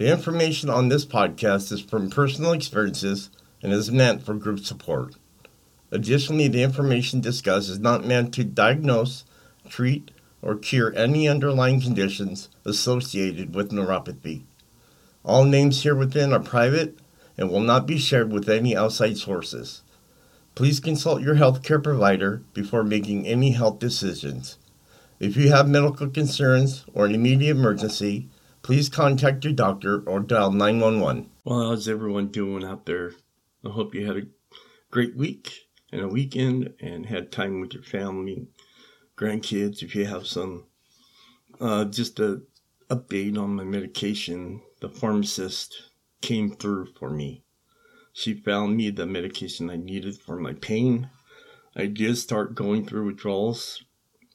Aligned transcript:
The 0.00 0.10
information 0.10 0.70
on 0.70 0.88
this 0.88 1.04
podcast 1.04 1.70
is 1.70 1.82
from 1.82 2.08
personal 2.08 2.52
experiences 2.52 3.28
and 3.62 3.70
is 3.70 3.92
meant 3.92 4.22
for 4.22 4.32
group 4.32 4.60
support. 4.60 5.16
Additionally, 5.90 6.48
the 6.48 6.62
information 6.62 7.20
discussed 7.20 7.68
is 7.68 7.80
not 7.80 8.06
meant 8.06 8.32
to 8.32 8.44
diagnose, 8.44 9.26
treat, 9.68 10.10
or 10.40 10.56
cure 10.56 10.90
any 10.96 11.28
underlying 11.28 11.82
conditions 11.82 12.48
associated 12.64 13.54
with 13.54 13.72
neuropathy. 13.72 14.44
All 15.22 15.44
names 15.44 15.82
here 15.82 15.94
within 15.94 16.32
are 16.32 16.40
private 16.40 16.98
and 17.36 17.50
will 17.50 17.60
not 17.60 17.86
be 17.86 17.98
shared 17.98 18.32
with 18.32 18.48
any 18.48 18.74
outside 18.74 19.18
sources. 19.18 19.82
Please 20.54 20.80
consult 20.80 21.20
your 21.20 21.34
healthcare 21.34 21.84
provider 21.84 22.42
before 22.54 22.84
making 22.84 23.26
any 23.26 23.50
health 23.50 23.78
decisions. 23.78 24.56
If 25.18 25.36
you 25.36 25.50
have 25.50 25.68
medical 25.68 26.08
concerns 26.08 26.86
or 26.94 27.04
an 27.04 27.14
immediate 27.14 27.58
emergency, 27.58 28.30
please 28.62 28.88
contact 28.88 29.44
your 29.44 29.52
doctor 29.52 30.02
or 30.06 30.20
dial 30.20 30.52
911. 30.52 31.30
Well, 31.44 31.70
how's 31.70 31.88
everyone 31.88 32.28
doing 32.28 32.64
out 32.64 32.86
there? 32.86 33.12
I 33.64 33.70
hope 33.70 33.94
you 33.94 34.06
had 34.06 34.16
a 34.16 34.26
great 34.90 35.16
week 35.16 35.68
and 35.92 36.00
a 36.00 36.08
weekend 36.08 36.74
and 36.80 37.06
had 37.06 37.32
time 37.32 37.60
with 37.60 37.74
your 37.74 37.82
family, 37.82 38.48
grandkids. 39.16 39.82
If 39.82 39.94
you 39.94 40.06
have 40.06 40.26
some, 40.26 40.64
uh, 41.60 41.84
just 41.86 42.20
a 42.20 42.42
update 42.90 43.38
on 43.38 43.54
my 43.54 43.64
medication. 43.64 44.60
The 44.80 44.88
pharmacist 44.88 45.90
came 46.20 46.50
through 46.50 46.86
for 46.98 47.10
me. 47.10 47.44
She 48.12 48.34
found 48.34 48.76
me 48.76 48.90
the 48.90 49.06
medication 49.06 49.70
I 49.70 49.76
needed 49.76 50.16
for 50.16 50.36
my 50.36 50.54
pain. 50.54 51.08
I 51.76 51.86
did 51.86 52.18
start 52.18 52.56
going 52.56 52.84
through 52.84 53.06
withdrawals 53.06 53.84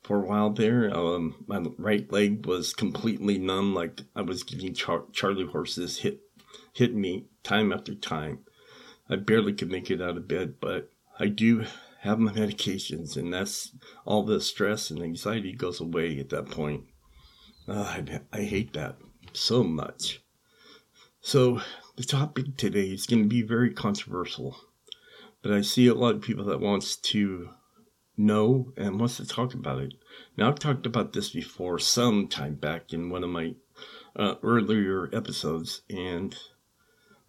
for 0.05 0.17
a 0.17 0.25
while 0.25 0.51
there. 0.51 0.95
Um, 0.95 1.43
my 1.47 1.59
right 1.79 2.09
leg 2.11 2.45
was 2.45 2.73
completely 2.73 3.39
numb, 3.39 3.73
like 3.73 4.03
I 4.15 4.21
was 4.21 4.43
getting 4.43 4.73
char- 4.75 5.05
Charlie 5.11 5.47
horses 5.47 5.99
hit 5.99 6.21
hit 6.73 6.93
me 6.93 7.25
time 7.43 7.73
after 7.73 7.95
time. 7.95 8.39
I 9.09 9.15
barely 9.15 9.53
could 9.53 9.71
make 9.71 9.89
it 9.89 10.01
out 10.01 10.17
of 10.17 10.27
bed, 10.27 10.55
but 10.59 10.91
I 11.19 11.27
do 11.27 11.65
have 12.01 12.19
my 12.19 12.31
medications, 12.31 13.17
and 13.17 13.33
that's 13.33 13.71
all 14.05 14.23
the 14.23 14.39
stress 14.39 14.91
and 14.91 15.01
anxiety 15.01 15.53
goes 15.53 15.81
away 15.81 16.19
at 16.19 16.29
that 16.29 16.51
point. 16.51 16.83
Uh, 17.67 17.81
I, 17.81 18.19
I 18.31 18.41
hate 18.43 18.73
that 18.73 18.97
so 19.33 19.63
much. 19.63 20.21
So 21.21 21.61
the 21.95 22.03
topic 22.03 22.57
today 22.57 22.89
is 22.89 23.07
going 23.07 23.23
to 23.23 23.29
be 23.29 23.41
very 23.41 23.73
controversial, 23.73 24.55
but 25.41 25.51
I 25.51 25.61
see 25.61 25.87
a 25.87 25.95
lot 25.95 26.13
of 26.13 26.21
people 26.21 26.45
that 26.45 26.59
wants 26.59 26.95
to 26.97 27.49
know 28.17 28.73
and 28.77 28.99
wants 28.99 29.17
to 29.17 29.25
talk 29.25 29.53
about 29.53 29.79
it. 29.79 29.93
Now 30.37 30.47
I've 30.47 30.59
talked 30.59 30.85
about 30.85 31.13
this 31.13 31.29
before 31.29 31.79
some 31.79 32.27
time 32.27 32.55
back 32.55 32.93
in 32.93 33.09
one 33.09 33.23
of 33.23 33.29
my 33.29 33.55
uh, 34.15 34.35
earlier 34.43 35.09
episodes, 35.13 35.81
and 35.89 36.35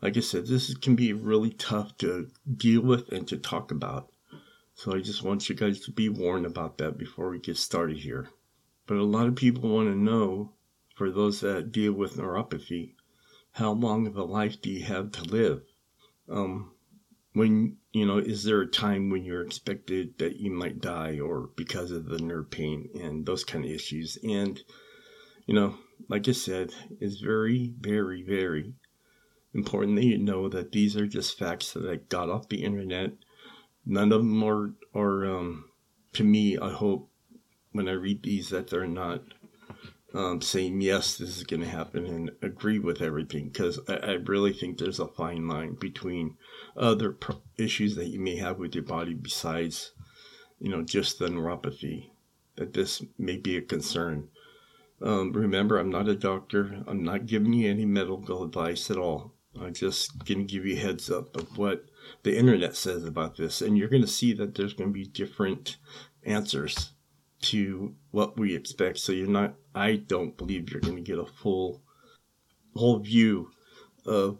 like 0.00 0.16
I 0.16 0.20
said, 0.20 0.46
this 0.46 0.74
can 0.74 0.94
be 0.94 1.12
really 1.12 1.50
tough 1.50 1.96
to 1.98 2.30
deal 2.56 2.82
with 2.82 3.10
and 3.12 3.26
to 3.28 3.36
talk 3.36 3.70
about. 3.70 4.12
So 4.74 4.94
I 4.94 5.00
just 5.00 5.22
want 5.22 5.48
you 5.48 5.54
guys 5.54 5.80
to 5.80 5.90
be 5.90 6.08
warned 6.08 6.46
about 6.46 6.78
that 6.78 6.98
before 6.98 7.30
we 7.30 7.38
get 7.38 7.56
started 7.56 7.96
here. 7.96 8.28
But 8.86 8.98
a 8.98 9.04
lot 9.04 9.26
of 9.26 9.34
people 9.34 9.70
want 9.70 9.88
to 9.88 9.96
know, 9.96 10.52
for 10.94 11.10
those 11.10 11.40
that 11.40 11.72
deal 11.72 11.92
with 11.92 12.16
neuropathy, 12.16 12.92
how 13.52 13.72
long 13.72 14.06
of 14.06 14.16
a 14.16 14.22
life 14.22 14.60
do 14.60 14.70
you 14.70 14.84
have 14.84 15.10
to 15.12 15.24
live? 15.24 15.62
Um, 16.28 16.72
when, 17.36 17.76
you 17.92 18.06
know, 18.06 18.16
is 18.16 18.44
there 18.44 18.62
a 18.62 18.66
time 18.66 19.10
when 19.10 19.22
you're 19.22 19.44
expected 19.44 20.16
that 20.16 20.36
you 20.36 20.50
might 20.50 20.80
die 20.80 21.20
or 21.20 21.50
because 21.54 21.90
of 21.90 22.06
the 22.06 22.18
nerve 22.18 22.50
pain 22.50 22.88
and 22.98 23.26
those 23.26 23.44
kind 23.44 23.62
of 23.62 23.70
issues? 23.70 24.16
And, 24.24 24.58
you 25.44 25.54
know, 25.54 25.76
like 26.08 26.26
I 26.28 26.32
said, 26.32 26.72
it's 26.98 27.20
very, 27.20 27.74
very, 27.78 28.22
very 28.22 28.72
important 29.52 29.96
that 29.96 30.06
you 30.06 30.16
know 30.16 30.48
that 30.48 30.72
these 30.72 30.96
are 30.96 31.06
just 31.06 31.38
facts 31.38 31.74
that 31.74 31.84
I 31.84 31.96
got 31.96 32.30
off 32.30 32.48
the 32.48 32.64
internet. 32.64 33.12
None 33.84 34.12
of 34.12 34.20
them 34.20 34.42
are, 34.42 34.72
are 34.94 35.26
um, 35.26 35.66
to 36.14 36.24
me, 36.24 36.56
I 36.56 36.70
hope 36.70 37.10
when 37.72 37.86
I 37.86 37.92
read 37.92 38.22
these 38.22 38.48
that 38.48 38.70
they're 38.70 38.86
not 38.86 39.20
um, 40.16 40.40
saying 40.40 40.80
yes, 40.80 41.18
this 41.18 41.36
is 41.36 41.44
going 41.44 41.60
to 41.60 41.68
happen 41.68 42.06
and 42.06 42.30
agree 42.40 42.78
with 42.78 43.02
everything 43.02 43.48
because 43.48 43.78
I, 43.86 43.96
I, 43.96 44.12
really 44.12 44.54
think 44.54 44.78
there's 44.78 44.98
a 44.98 45.06
fine 45.06 45.46
line 45.46 45.74
between 45.74 46.38
other 46.74 47.12
pro- 47.12 47.42
issues 47.58 47.96
that 47.96 48.06
you 48.06 48.18
may 48.18 48.36
have 48.36 48.58
with 48.58 48.74
your 48.74 48.84
body 48.84 49.12
besides, 49.12 49.92
you 50.58 50.70
know, 50.70 50.82
just 50.82 51.18
the 51.18 51.28
neuropathy. 51.28 52.12
That 52.56 52.72
this 52.72 53.04
may 53.18 53.36
be 53.36 53.58
a 53.58 53.60
concern. 53.60 54.28
Um, 55.02 55.32
remember, 55.32 55.76
I'm 55.76 55.90
not 55.90 56.08
a 56.08 56.14
doctor. 56.14 56.82
I'm 56.86 57.04
not 57.04 57.26
giving 57.26 57.52
you 57.52 57.70
any 57.70 57.84
medical 57.84 58.42
advice 58.42 58.90
at 58.90 58.96
all. 58.96 59.34
I'm 59.60 59.74
just 59.74 60.24
going 60.24 60.38
to 60.38 60.44
give 60.44 60.64
you 60.64 60.76
heads 60.76 61.10
up 61.10 61.36
of 61.36 61.58
what 61.58 61.84
the 62.22 62.34
internet 62.34 62.74
says 62.74 63.04
about 63.04 63.36
this, 63.36 63.60
and 63.60 63.76
you're 63.76 63.90
going 63.90 64.00
to 64.00 64.08
see 64.08 64.32
that 64.32 64.54
there's 64.54 64.72
going 64.72 64.88
to 64.88 64.94
be 64.94 65.04
different 65.04 65.76
answers 66.24 66.92
to 67.42 67.94
what 68.16 68.38
we 68.38 68.56
expect. 68.56 68.96
So 68.96 69.12
you're 69.12 69.28
not, 69.28 69.56
I 69.74 69.96
don't 69.96 70.38
believe 70.38 70.70
you're 70.70 70.80
going 70.80 70.96
to 70.96 71.02
get 71.02 71.18
a 71.18 71.26
full, 71.26 71.82
whole 72.74 72.98
view 72.98 73.50
of, 74.06 74.38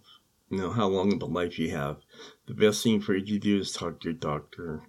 you 0.49 0.57
know, 0.57 0.71
how 0.71 0.87
long 0.87 1.13
of 1.13 1.21
a 1.21 1.27
life 1.27 1.59
you 1.59 1.73
have. 1.73 1.99
The 2.47 2.55
best 2.55 2.83
thing 2.83 3.03
for 3.03 3.15
you 3.15 3.23
to 3.27 3.39
do 3.39 3.59
is 3.59 3.73
talk 3.73 4.01
to 4.01 4.09
your 4.09 4.15
doctor. 4.15 4.81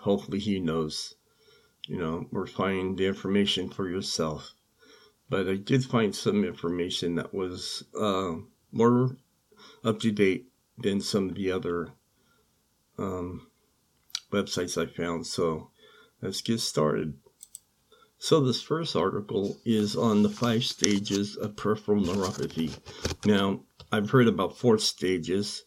Hopefully 0.00 0.40
he 0.40 0.58
knows, 0.58 1.14
you 1.86 1.96
know, 1.96 2.26
or 2.32 2.48
find 2.48 2.98
the 2.98 3.06
information 3.06 3.70
for 3.70 3.88
yourself. 3.88 4.54
But 5.30 5.48
I 5.48 5.54
did 5.54 5.84
find 5.84 6.12
some 6.12 6.42
information 6.44 7.14
that 7.14 7.32
was 7.32 7.84
uh, 7.96 8.32
more 8.72 9.18
up 9.84 10.00
to 10.00 10.10
date 10.10 10.46
than 10.78 11.00
some 11.00 11.28
of 11.28 11.36
the 11.36 11.52
other 11.52 11.92
um, 12.98 13.46
websites 14.32 14.76
I 14.76 14.92
found. 14.92 15.28
So 15.28 15.70
let's 16.20 16.40
get 16.40 16.58
started. 16.58 17.21
So 18.24 18.38
this 18.38 18.62
first 18.62 18.94
article 18.94 19.60
is 19.64 19.96
on 19.96 20.22
the 20.22 20.28
five 20.28 20.62
stages 20.62 21.34
of 21.34 21.56
peripheral 21.56 22.00
neuropathy. 22.00 22.78
Now, 23.26 23.64
I've 23.90 24.10
heard 24.10 24.28
about 24.28 24.56
four 24.56 24.78
stages. 24.78 25.64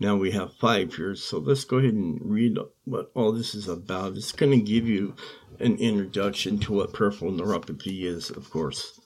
Now 0.00 0.16
we 0.16 0.32
have 0.32 0.52
five 0.54 0.96
here. 0.96 1.14
So 1.14 1.38
let's 1.38 1.62
go 1.62 1.76
ahead 1.76 1.94
and 1.94 2.18
read 2.20 2.58
what 2.86 3.12
all 3.14 3.30
this 3.30 3.54
is 3.54 3.68
about. 3.68 4.16
It's 4.16 4.32
going 4.32 4.50
to 4.50 4.66
give 4.66 4.88
you 4.88 5.14
an 5.60 5.76
introduction 5.76 6.58
to 6.58 6.72
what 6.72 6.92
peripheral 6.92 7.30
neuropathy 7.30 8.02
is, 8.02 8.30
of 8.30 8.50
course. 8.50 8.98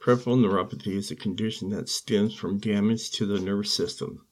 Peripheral 0.00 0.38
neuropathy 0.38 0.96
is 0.96 1.12
a 1.12 1.16
condition 1.16 1.70
that 1.70 1.88
stems 1.88 2.34
from 2.34 2.58
damage 2.58 3.12
to 3.12 3.26
the 3.26 3.38
nervous 3.38 3.72
system. 3.72 4.26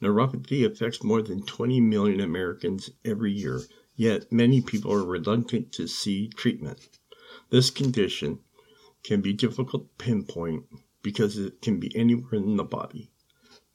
Neuropathy 0.00 0.64
affects 0.64 1.02
more 1.02 1.22
than 1.22 1.44
20 1.44 1.80
million 1.80 2.20
Americans 2.20 2.90
every 3.04 3.32
year, 3.32 3.62
yet 3.96 4.30
many 4.30 4.60
people 4.60 4.92
are 4.92 5.04
reluctant 5.04 5.72
to 5.72 5.88
see 5.88 6.28
treatment. 6.28 6.88
This 7.48 7.70
condition 7.70 8.40
can 9.04 9.20
be 9.20 9.32
difficult 9.32 9.84
to 9.84 10.04
pinpoint 10.04 10.66
because 11.00 11.38
it 11.38 11.62
can 11.62 11.78
be 11.78 11.94
anywhere 11.94 12.34
in 12.34 12.56
the 12.56 12.64
body. 12.64 13.12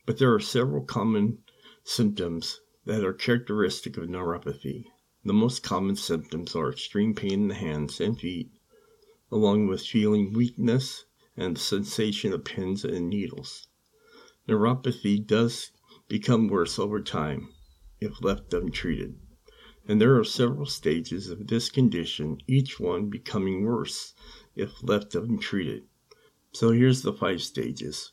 But 0.06 0.18
there 0.18 0.34
are 0.34 0.42
several 0.42 0.84
common 0.84 1.38
symptoms 1.86 2.60
that 2.86 3.06
are 3.06 3.14
characteristic 3.14 3.96
of 3.96 4.10
neuropathy. 4.10 4.88
The 5.24 5.32
most 5.32 5.64
common 5.64 5.96
symptoms 5.96 6.54
are 6.54 6.70
extreme 6.70 7.16
pain 7.16 7.44
in 7.44 7.48
the 7.48 7.56
hands 7.56 8.02
and 8.02 8.20
feet, 8.20 8.52
along 9.32 9.68
with 9.68 9.86
feeling 9.86 10.34
weakness 10.34 11.06
and 11.38 11.56
the 11.56 11.62
sensation 11.62 12.34
of 12.34 12.44
pins 12.44 12.84
and 12.84 13.10
needles. 13.10 13.68
Neuropathy 14.50 15.26
does 15.26 15.72
become 16.10 16.50
worse 16.50 16.78
over 16.78 17.02
time 17.02 17.54
if 18.02 18.22
left 18.22 18.54
untreated 18.54 19.18
and 19.88 20.00
there 20.00 20.18
are 20.18 20.24
several 20.24 20.66
stages 20.66 21.30
of 21.30 21.48
this 21.48 21.70
condition, 21.70 22.38
each 22.48 22.80
one 22.80 23.10
becoming 23.10 23.64
worse 23.64 24.14
if 24.56 24.84
left 24.84 25.16
untreated. 25.16 25.84
So 26.54 26.72
here's 26.72 27.02
the 27.02 27.14
five 27.14 27.42
stages. 27.42 28.12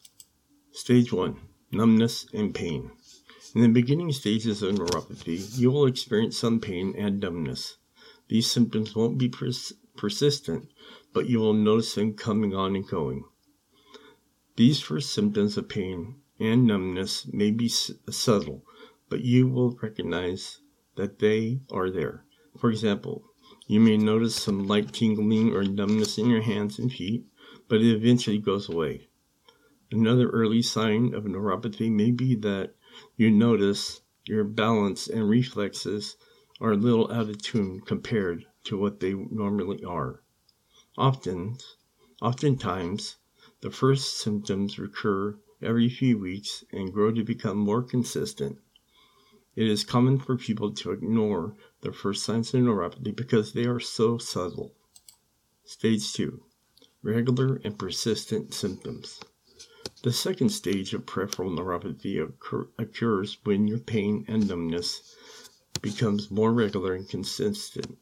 Stage 0.71 1.13
1 1.13 1.37
Numbness 1.73 2.27
and 2.33 2.55
Pain. 2.55 2.91
In 3.55 3.63
the 3.63 3.69
beginning 3.69 4.13
stages 4.13 4.63
of 4.63 4.75
neuropathy, 4.75 5.59
you 5.59 5.71
will 5.71 5.87
experience 5.87 6.39
some 6.39 6.61
pain 6.61 6.95
and 6.97 7.19
numbness. 7.19 7.79
These 8.29 8.51
symptoms 8.51 8.95
won't 8.95 9.19
be 9.19 9.29
pers- 9.29 9.73
persistent, 9.97 10.69
but 11.13 11.29
you 11.29 11.41
will 11.41 11.55
notice 11.55 11.95
them 11.95 12.15
coming 12.15 12.55
on 12.55 12.77
and 12.77 12.87
going. 12.87 13.25
These 14.57 14.81
first 14.81 15.11
symptoms 15.11 15.57
of 15.57 15.69
pain 15.69 16.21
and 16.39 16.67
numbness 16.67 17.27
may 17.33 17.51
be 17.51 17.69
subtle, 17.69 18.65
but 19.09 19.23
you 19.23 19.49
will 19.49 19.77
recognize 19.83 20.61
that 20.99 21.21
they 21.21 21.61
are 21.71 21.91
there. 21.91 22.25
For 22.59 22.71
example, 22.71 23.25
you 23.69 23.79
may 23.79 23.97
notice 23.97 24.35
some 24.35 24.67
light 24.67 24.93
tingling 24.93 25.55
or 25.55 25.63
numbness 25.63 26.19
in 26.19 26.29
your 26.29 26.43
hands 26.43 26.79
and 26.79 26.93
feet, 26.93 27.25
but 27.69 27.81
it 27.81 27.95
eventually 27.95 28.39
goes 28.39 28.69
away. 28.69 29.09
Another 29.93 30.29
early 30.31 30.61
sign 30.61 31.15
of 31.15 31.25
neuropathy 31.25 31.91
may 31.91 32.11
be 32.11 32.35
that 32.35 32.75
you 33.17 33.31
notice 33.31 34.01
your 34.27 34.43
balance 34.43 35.07
and 35.07 35.29
reflexes 35.29 36.17
are 36.61 36.73
a 36.73 36.77
little 36.77 37.11
out 37.13 37.31
of 37.31 37.41
tune 37.41 37.81
compared 37.81 38.45
to 38.65 38.77
what 38.77 38.99
they 38.99 39.15
normally 39.15 39.85
are. 39.85 40.25
Often, 40.97 41.59
oftentimes, 42.21 43.19
the 43.61 43.71
first 43.71 44.19
symptoms 44.19 44.81
recur 44.81 45.39
every 45.63 45.89
few 45.89 46.19
weeks 46.19 46.65
and 46.73 46.93
grow 46.93 47.13
to 47.13 47.23
become 47.23 47.57
more 47.57 47.83
consistent. 47.83 48.59
It 49.59 49.67
is 49.67 49.83
common 49.83 50.21
for 50.21 50.37
people 50.37 50.71
to 50.75 50.93
ignore 50.93 51.57
the 51.81 51.93
first 51.93 52.23
signs 52.23 52.55
of 52.55 52.61
neuropathy 52.61 53.17
because 53.17 53.55
they 53.55 53.65
are 53.65 53.81
so 53.81 54.17
subtle. 54.17 54.73
Stage 55.65 56.13
2 56.13 56.41
Regular 57.03 57.61
and 57.65 57.77
persistent 57.77 58.55
symptoms. 58.55 59.19
The 60.05 60.13
second 60.13 60.51
stage 60.51 60.95
of 60.95 61.07
peripheral 61.07 61.51
neuropathy 61.51 62.23
occur- 62.23 62.69
occurs 62.79 63.39
when 63.43 63.67
your 63.67 63.81
pain 63.81 64.25
and 64.29 64.47
numbness 64.47 65.17
becomes 65.83 66.31
more 66.31 66.53
regular 66.53 66.95
and 66.95 67.09
consistent. 67.09 67.99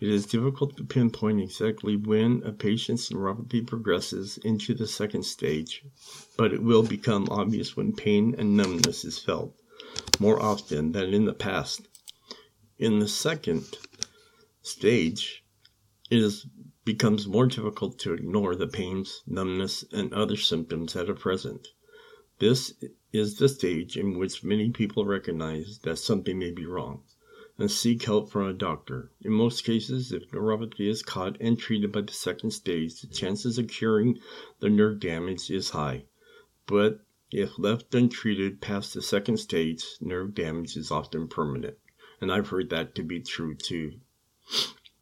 It 0.00 0.08
is 0.08 0.24
difficult 0.24 0.78
to 0.78 0.84
pinpoint 0.84 1.42
exactly 1.42 1.96
when 1.96 2.42
a 2.42 2.52
patient's 2.52 3.10
neuropathy 3.10 3.66
progresses 3.66 4.38
into 4.38 4.72
the 4.72 4.86
second 4.86 5.24
stage, 5.24 5.84
but 6.38 6.54
it 6.54 6.62
will 6.62 6.84
become 6.84 7.28
obvious 7.30 7.76
when 7.76 7.92
pain 7.92 8.34
and 8.38 8.56
numbness 8.56 9.04
is 9.04 9.18
felt 9.18 9.54
more 10.20 10.40
often 10.40 10.92
than 10.92 11.12
in 11.12 11.24
the 11.24 11.34
past. 11.34 11.88
In 12.78 12.98
the 12.98 13.08
second 13.08 13.78
stage, 14.62 15.44
it 16.10 16.18
is 16.18 16.46
becomes 16.84 17.26
more 17.26 17.46
difficult 17.46 17.98
to 17.98 18.12
ignore 18.12 18.54
the 18.54 18.66
pains, 18.66 19.22
numbness, 19.26 19.84
and 19.90 20.12
other 20.12 20.36
symptoms 20.36 20.92
that 20.92 21.08
are 21.08 21.14
present. 21.14 21.68
This 22.40 22.74
is 23.12 23.36
the 23.36 23.48
stage 23.48 23.96
in 23.96 24.18
which 24.18 24.44
many 24.44 24.70
people 24.70 25.06
recognize 25.06 25.78
that 25.84 25.96
something 25.96 26.38
may 26.38 26.50
be 26.50 26.66
wrong 26.66 27.04
and 27.56 27.70
seek 27.70 28.02
help 28.02 28.30
from 28.30 28.46
a 28.48 28.52
doctor. 28.52 29.12
In 29.22 29.32
most 29.32 29.64
cases, 29.64 30.12
if 30.12 30.30
neuropathy 30.30 30.88
is 30.88 31.02
caught 31.02 31.40
and 31.40 31.56
treated 31.56 31.92
by 31.92 32.00
the 32.02 32.12
second 32.12 32.50
stage, 32.50 33.00
the 33.00 33.06
chances 33.06 33.56
of 33.56 33.68
curing 33.68 34.18
the 34.58 34.68
nerve 34.68 34.98
damage 34.98 35.50
is 35.50 35.70
high. 35.70 36.06
But 36.66 37.00
if 37.36 37.58
left 37.58 37.92
untreated 37.96 38.60
past 38.60 38.94
the 38.94 39.02
second 39.02 39.38
stage, 39.38 39.84
nerve 40.00 40.34
damage 40.34 40.76
is 40.76 40.92
often 40.92 41.26
permanent. 41.26 41.76
And 42.20 42.30
I've 42.30 42.48
heard 42.48 42.70
that 42.70 42.94
to 42.94 43.02
be 43.02 43.20
true 43.20 43.56
too. 43.56 43.94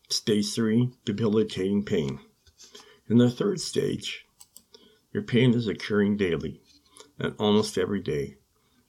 Stage 0.08 0.54
3 0.54 0.88
Debilitating 1.04 1.84
pain. 1.84 2.20
In 3.06 3.18
the 3.18 3.30
third 3.30 3.60
stage, 3.60 4.24
your 5.12 5.22
pain 5.22 5.52
is 5.52 5.68
occurring 5.68 6.16
daily 6.16 6.62
and 7.18 7.34
almost 7.38 7.76
every 7.76 8.00
day. 8.00 8.38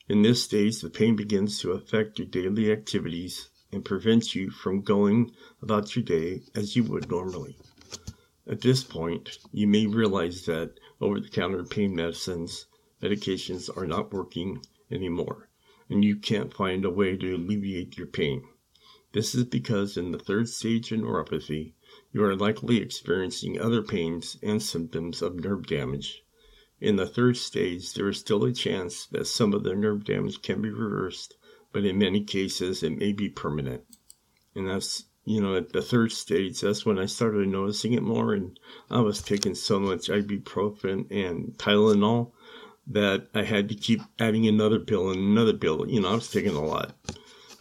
In 0.07 0.21
this 0.21 0.41
stage, 0.41 0.79
the 0.79 0.89
pain 0.89 1.17
begins 1.17 1.59
to 1.59 1.71
affect 1.71 2.19
your 2.19 2.27
daily 2.29 2.71
activities 2.71 3.49
and 3.73 3.83
prevents 3.83 4.35
you 4.35 4.51
from 4.51 4.83
going 4.83 5.31
about 5.61 5.97
your 5.97 6.05
day 6.05 6.43
as 6.55 6.77
you 6.77 6.83
would 6.85 7.09
normally. 7.09 7.57
At 8.47 8.61
this 8.61 8.85
point, 8.85 9.37
you 9.51 9.67
may 9.67 9.85
realize 9.85 10.45
that 10.45 10.79
over 11.01 11.19
the 11.19 11.27
counter 11.27 11.65
pain 11.65 11.93
medicines, 11.93 12.67
medications 13.03 13.69
are 13.75 13.85
not 13.85 14.13
working 14.13 14.65
anymore, 14.89 15.49
and 15.89 16.05
you 16.05 16.15
can't 16.15 16.53
find 16.53 16.85
a 16.85 16.89
way 16.89 17.17
to 17.17 17.35
alleviate 17.35 17.97
your 17.97 18.07
pain. 18.07 18.47
This 19.11 19.35
is 19.35 19.43
because 19.43 19.97
in 19.97 20.11
the 20.11 20.17
third 20.17 20.47
stage 20.47 20.91
of 20.93 21.01
neuropathy, 21.01 21.73
you 22.13 22.23
are 22.23 22.35
likely 22.35 22.77
experiencing 22.77 23.59
other 23.59 23.81
pains 23.81 24.37
and 24.41 24.63
symptoms 24.63 25.21
of 25.21 25.35
nerve 25.35 25.67
damage. 25.67 26.23
In 26.79 26.95
the 26.95 27.05
third 27.05 27.37
stage, 27.37 27.93
there 27.93 28.07
is 28.07 28.19
still 28.19 28.43
a 28.45 28.53
chance 28.53 29.05
that 29.07 29.27
some 29.27 29.53
of 29.53 29.63
the 29.63 29.75
nerve 29.75 30.05
damage 30.05 30.41
can 30.41 30.61
be 30.61 30.69
reversed, 30.69 31.35
but 31.71 31.85
in 31.85 31.97
many 31.97 32.23
cases, 32.23 32.83
it 32.83 32.97
may 32.97 33.11
be 33.11 33.29
permanent. 33.29 33.83
And 34.55 34.69
that's, 34.69 35.05
you 35.25 35.41
know, 35.41 35.55
at 35.55 35.73
the 35.73 35.81
third 35.81 36.11
stage, 36.11 36.61
that's 36.61 36.85
when 36.85 36.97
I 36.97 37.05
started 37.05 37.47
noticing 37.47 37.93
it 37.93 38.03
more. 38.03 38.33
And 38.33 38.59
I 38.89 39.01
was 39.01 39.21
taking 39.21 39.55
so 39.55 39.79
much 39.79 40.07
ibuprofen 40.07 41.11
and 41.11 41.57
Tylenol 41.57 42.31
that 42.87 43.27
I 43.33 43.43
had 43.43 43.69
to 43.69 43.75
keep 43.75 44.01
adding 44.19 44.47
another 44.47 44.79
pill 44.79 45.09
and 45.09 45.19
another 45.19 45.53
pill. 45.53 45.87
You 45.87 46.01
know, 46.01 46.09
I 46.09 46.15
was 46.15 46.29
taking 46.29 46.55
a 46.55 46.63
lot 46.63 46.95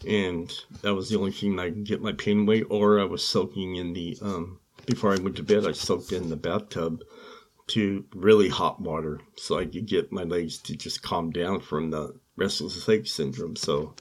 and 0.06 0.52
that 0.82 0.94
was 0.94 1.08
the 1.08 1.18
only 1.18 1.30
thing 1.30 1.58
I 1.58 1.70
could 1.70 1.84
get 1.84 2.02
my 2.02 2.12
pain 2.12 2.40
away. 2.40 2.62
Or 2.62 3.00
I 3.00 3.04
was 3.04 3.26
soaking 3.26 3.76
in 3.76 3.92
the 3.92 4.18
um, 4.22 4.58
before 4.86 5.12
I 5.12 5.20
went 5.20 5.36
to 5.36 5.42
bed. 5.42 5.66
I 5.66 5.72
soaked 5.72 6.12
in 6.12 6.28
the 6.28 6.36
bathtub 6.36 7.02
to 7.68 8.04
really 8.14 8.48
hot 8.48 8.80
water 8.80 9.20
so 9.36 9.58
I 9.58 9.66
could 9.66 9.86
get 9.86 10.12
my 10.12 10.24
legs 10.24 10.58
to 10.58 10.76
just 10.76 11.02
calm 11.02 11.30
down 11.30 11.60
from 11.60 11.90
the 11.90 12.18
restless 12.36 12.88
leg 12.88 13.06
syndrome. 13.06 13.56
So, 13.56 13.94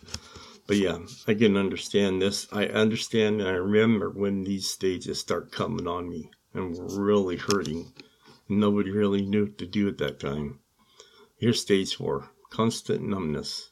but 0.67 0.77
yeah, 0.77 0.99
I 1.27 1.35
can 1.35 1.55
understand 1.55 2.21
this. 2.21 2.47
I 2.51 2.65
understand 2.65 3.39
and 3.39 3.49
I 3.49 3.53
remember 3.53 4.09
when 4.09 4.43
these 4.43 4.69
stages 4.69 5.19
start 5.19 5.51
coming 5.51 5.87
on 5.87 6.09
me 6.09 6.31
and 6.53 6.77
really 6.99 7.37
hurting. 7.37 7.93
Nobody 8.49 8.91
really 8.91 9.21
knew 9.21 9.45
what 9.45 9.57
to 9.59 9.67
do 9.67 9.87
at 9.87 9.99
that 9.99 10.19
time. 10.19 10.59
Here's 11.41 11.59
stage 11.59 11.95
four 11.95 12.29
constant 12.51 13.01
numbness. 13.01 13.71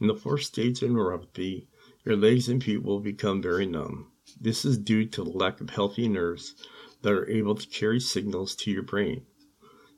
In 0.00 0.06
the 0.06 0.14
fourth 0.14 0.42
stage 0.42 0.84
of 0.84 0.90
neuropathy, 0.90 1.66
your 2.04 2.14
legs 2.14 2.48
and 2.48 2.62
feet 2.62 2.84
will 2.84 3.00
become 3.00 3.42
very 3.42 3.66
numb. 3.66 4.12
This 4.40 4.64
is 4.64 4.78
due 4.78 5.04
to 5.06 5.24
the 5.24 5.30
lack 5.30 5.60
of 5.60 5.70
healthy 5.70 6.06
nerves 6.06 6.54
that 7.02 7.12
are 7.12 7.28
able 7.28 7.56
to 7.56 7.66
carry 7.66 7.98
signals 7.98 8.54
to 8.54 8.70
your 8.70 8.84
brain. 8.84 9.26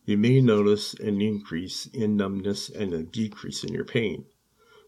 You 0.06 0.16
may 0.16 0.40
notice 0.40 0.94
an 0.94 1.20
increase 1.20 1.84
in 1.84 2.16
numbness 2.16 2.70
and 2.70 2.94
a 2.94 3.02
decrease 3.02 3.64
in 3.64 3.74
your 3.74 3.84
pain, 3.84 4.24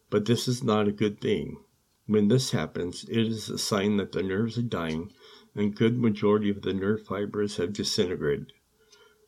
but 0.08 0.24
this 0.24 0.48
is 0.48 0.64
not 0.64 0.88
a 0.88 0.92
good 0.92 1.20
thing. 1.20 1.62
When 2.06 2.28
this 2.28 2.52
happens, 2.52 3.04
it 3.10 3.26
is 3.26 3.50
a 3.50 3.58
sign 3.58 3.98
that 3.98 4.12
the 4.12 4.22
nerves 4.22 4.56
are 4.56 4.62
dying 4.62 5.12
and 5.54 5.76
good 5.76 5.98
majority 5.98 6.48
of 6.48 6.62
the 6.62 6.72
nerve 6.72 7.04
fibers 7.04 7.58
have 7.58 7.74
disintegrated. 7.74 8.54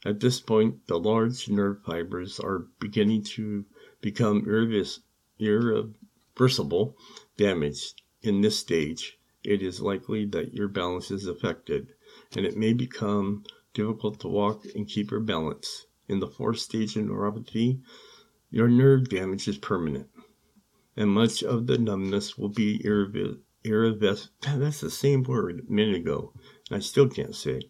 At 0.05 0.21
this 0.21 0.41
point, 0.41 0.87
the 0.87 0.99
large 0.99 1.49
nerve 1.49 1.83
fibers 1.85 2.39
are 2.39 2.67
beginning 2.79 3.23
to 3.35 3.65
become 4.01 4.47
irreversible 5.39 6.97
damage 7.37 7.95
in 8.25 8.41
this 8.41 8.59
stage, 8.59 9.19
it 9.45 9.61
is 9.61 9.83
likely 9.83 10.25
that 10.25 10.55
your 10.55 10.69
balance 10.69 11.11
is 11.11 11.27
affected, 11.27 11.93
and 12.35 12.47
it 12.47 12.57
may 12.57 12.73
become 12.73 13.45
difficult 13.75 14.19
to 14.21 14.29
walk 14.29 14.65
and 14.75 14.89
keep 14.89 15.11
your 15.11 15.21
balance. 15.21 15.87
In 16.09 16.21
the 16.21 16.27
fourth 16.27 16.59
stage 16.59 16.97
of 16.97 17.05
neuropathy, 17.05 17.83
your 18.51 18.69
nerve 18.69 19.11
damage 19.11 19.47
is 19.47 19.59
permanent, 19.59 20.09
and 20.97 21.11
much 21.11 21.43
of 21.43 21.67
the 21.67 21.77
numbness 21.77 22.39
will 22.39 22.49
be 22.49 22.81
irreversible. 22.85 23.43
That's 24.43 24.81
the 24.81 24.91
same 24.91 25.23
word 25.23 25.67
a 25.69 25.73
minute 25.73 25.97
ago, 25.97 26.33
and 26.71 26.79
I 26.79 26.81
still 26.81 27.09
can't 27.09 27.35
say 27.35 27.61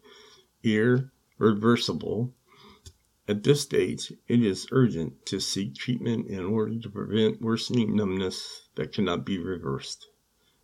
Irreversible 1.41 2.33
at 3.27 3.43
this 3.43 3.63
stage, 3.63 4.13
it 4.29 4.43
is 4.43 4.69
urgent 4.71 5.25
to 5.27 5.41
seek 5.41 5.75
treatment 5.75 6.27
in 6.27 6.45
order 6.45 6.79
to 6.79 6.91
prevent 6.91 7.41
worsening 7.41 7.97
numbness 7.97 8.69
that 8.75 8.93
cannot 8.93 9.25
be 9.25 9.39
reversed. 9.39 10.09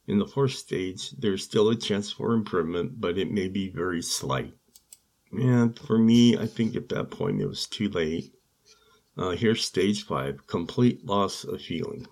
In 0.06 0.18
the 0.18 0.26
fourth 0.26 0.52
stage, 0.52 1.12
there 1.12 1.32
is 1.32 1.42
still 1.42 1.70
a 1.70 1.74
chance 1.74 2.12
for 2.12 2.34
improvement, 2.34 3.00
but 3.00 3.16
it 3.16 3.30
may 3.30 3.48
be 3.48 3.70
very 3.70 4.02
slight. 4.02 4.52
And 5.32 5.78
for 5.78 5.96
me, 5.96 6.36
I 6.36 6.46
think 6.46 6.76
at 6.76 6.90
that 6.90 7.10
point 7.10 7.40
it 7.40 7.46
was 7.46 7.66
too 7.66 7.88
late. 7.88 8.34
Uh, 9.16 9.30
here's 9.30 9.64
stage 9.64 10.04
five 10.04 10.46
complete 10.46 11.06
loss 11.06 11.44
of 11.44 11.62
feeling. 11.62 12.06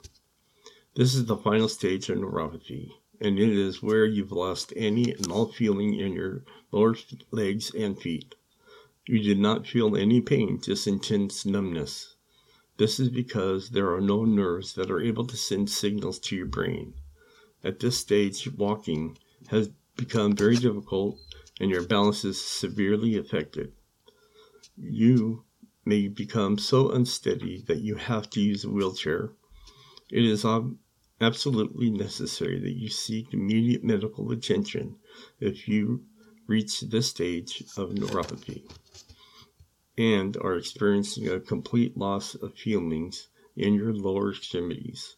This 0.94 1.14
is 1.14 1.26
the 1.26 1.36
final 1.36 1.68
stage 1.68 2.08
of 2.08 2.16
neuropathy, 2.16 2.92
and 3.20 3.38
it 3.38 3.50
is 3.50 3.82
where 3.82 4.06
you've 4.06 4.32
lost 4.32 4.72
any 4.76 5.12
and 5.12 5.30
all 5.30 5.52
feeling 5.52 5.92
in 5.92 6.14
your 6.14 6.44
lower 6.72 6.96
legs 7.30 7.74
and 7.74 8.00
feet. 8.00 8.34
You 9.10 9.22
did 9.22 9.38
not 9.38 9.66
feel 9.66 9.96
any 9.96 10.20
pain, 10.20 10.60
just 10.60 10.86
intense 10.86 11.46
numbness. 11.46 12.14
This 12.76 13.00
is 13.00 13.08
because 13.08 13.70
there 13.70 13.90
are 13.94 14.02
no 14.02 14.26
nerves 14.26 14.74
that 14.74 14.90
are 14.90 15.00
able 15.00 15.26
to 15.28 15.36
send 15.36 15.70
signals 15.70 16.18
to 16.18 16.36
your 16.36 16.44
brain. 16.44 16.92
At 17.64 17.80
this 17.80 17.96
stage, 17.96 18.46
walking 18.52 19.16
has 19.48 19.70
become 19.96 20.36
very 20.36 20.56
difficult 20.56 21.18
and 21.58 21.70
your 21.70 21.84
balance 21.84 22.22
is 22.22 22.38
severely 22.38 23.16
affected. 23.16 23.72
You 24.76 25.44
may 25.86 26.08
become 26.08 26.58
so 26.58 26.90
unsteady 26.90 27.64
that 27.66 27.80
you 27.80 27.94
have 27.94 28.28
to 28.30 28.40
use 28.42 28.64
a 28.64 28.68
wheelchair. 28.68 29.32
It 30.10 30.24
is 30.26 30.44
absolutely 31.18 31.90
necessary 31.90 32.60
that 32.60 32.76
you 32.76 32.90
seek 32.90 33.32
immediate 33.32 33.82
medical 33.82 34.30
attention 34.32 34.96
if 35.40 35.66
you 35.66 36.04
reach 36.48 36.80
this 36.80 37.08
stage 37.08 37.62
of 37.76 37.90
neuropathy. 37.90 38.64
and 39.96 40.36
are 40.38 40.56
experiencing 40.56 41.28
a 41.28 41.40
complete 41.40 41.96
loss 41.96 42.34
of 42.34 42.54
feelings 42.54 43.28
in 43.56 43.74
your 43.74 43.92
lower 43.92 44.30
extremities. 44.30 45.16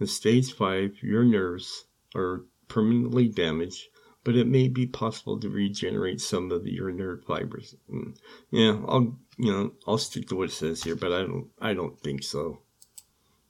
In 0.00 0.06
stage 0.06 0.52
5, 0.52 1.02
your 1.02 1.24
nerves 1.24 1.86
are 2.14 2.44
permanently 2.68 3.28
damaged, 3.28 3.88
but 4.24 4.36
it 4.36 4.46
may 4.46 4.68
be 4.68 4.86
possible 4.86 5.40
to 5.40 5.48
regenerate 5.48 6.20
some 6.20 6.50
of 6.52 6.66
your 6.66 6.92
nerve 6.92 7.24
fibers. 7.24 7.74
Mm, 7.90 8.16
yeah, 8.50 8.80
I'll 8.86 9.18
you 9.36 9.52
know 9.52 9.72
I'll 9.86 9.98
stick 9.98 10.28
to 10.28 10.36
what 10.36 10.50
it 10.50 10.52
says 10.52 10.82
here, 10.84 10.96
but 10.96 11.12
I 11.12 11.22
don't 11.22 11.50
I 11.60 11.74
don't 11.74 11.98
think 12.00 12.22
so. 12.22 12.62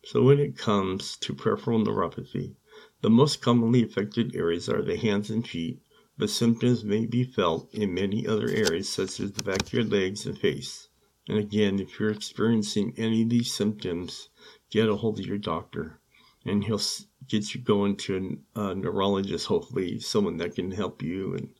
So 0.04 0.22
when 0.22 0.38
it 0.38 0.56
comes 0.56 1.16
to 1.18 1.34
peripheral 1.34 1.84
neuropathy, 1.84 2.54
the 3.00 3.10
most 3.10 3.42
commonly 3.42 3.82
affected 3.82 4.34
areas 4.34 4.68
are 4.68 4.82
the 4.82 4.96
hands 4.96 5.30
and 5.30 5.46
feet, 5.46 5.80
but 6.18 6.28
symptoms 6.28 6.84
may 6.84 7.06
be 7.06 7.22
felt 7.22 7.72
in 7.72 7.94
many 7.94 8.26
other 8.26 8.48
areas 8.48 8.88
such 8.88 9.20
as 9.20 9.32
the 9.32 9.42
back 9.42 9.62
of 9.62 9.72
your 9.72 9.84
legs 9.84 10.26
and 10.26 10.36
face. 10.36 10.88
And 11.28 11.38
again, 11.38 11.78
if 11.78 12.00
you're 12.00 12.10
experiencing 12.10 12.92
any 12.96 13.22
of 13.22 13.28
these 13.28 13.54
symptoms, 13.54 14.28
get 14.70 14.88
a 14.88 14.96
hold 14.96 15.20
of 15.20 15.26
your 15.26 15.38
doctor 15.38 16.00
and 16.44 16.64
he'll 16.64 16.80
get 17.28 17.54
you 17.54 17.60
going 17.60 17.96
to 17.96 18.38
a 18.56 18.74
neurologist, 18.74 19.46
hopefully 19.46 20.00
someone 20.00 20.38
that 20.38 20.54
can 20.54 20.70
help 20.70 21.02
you 21.02 21.34
and 21.34 21.50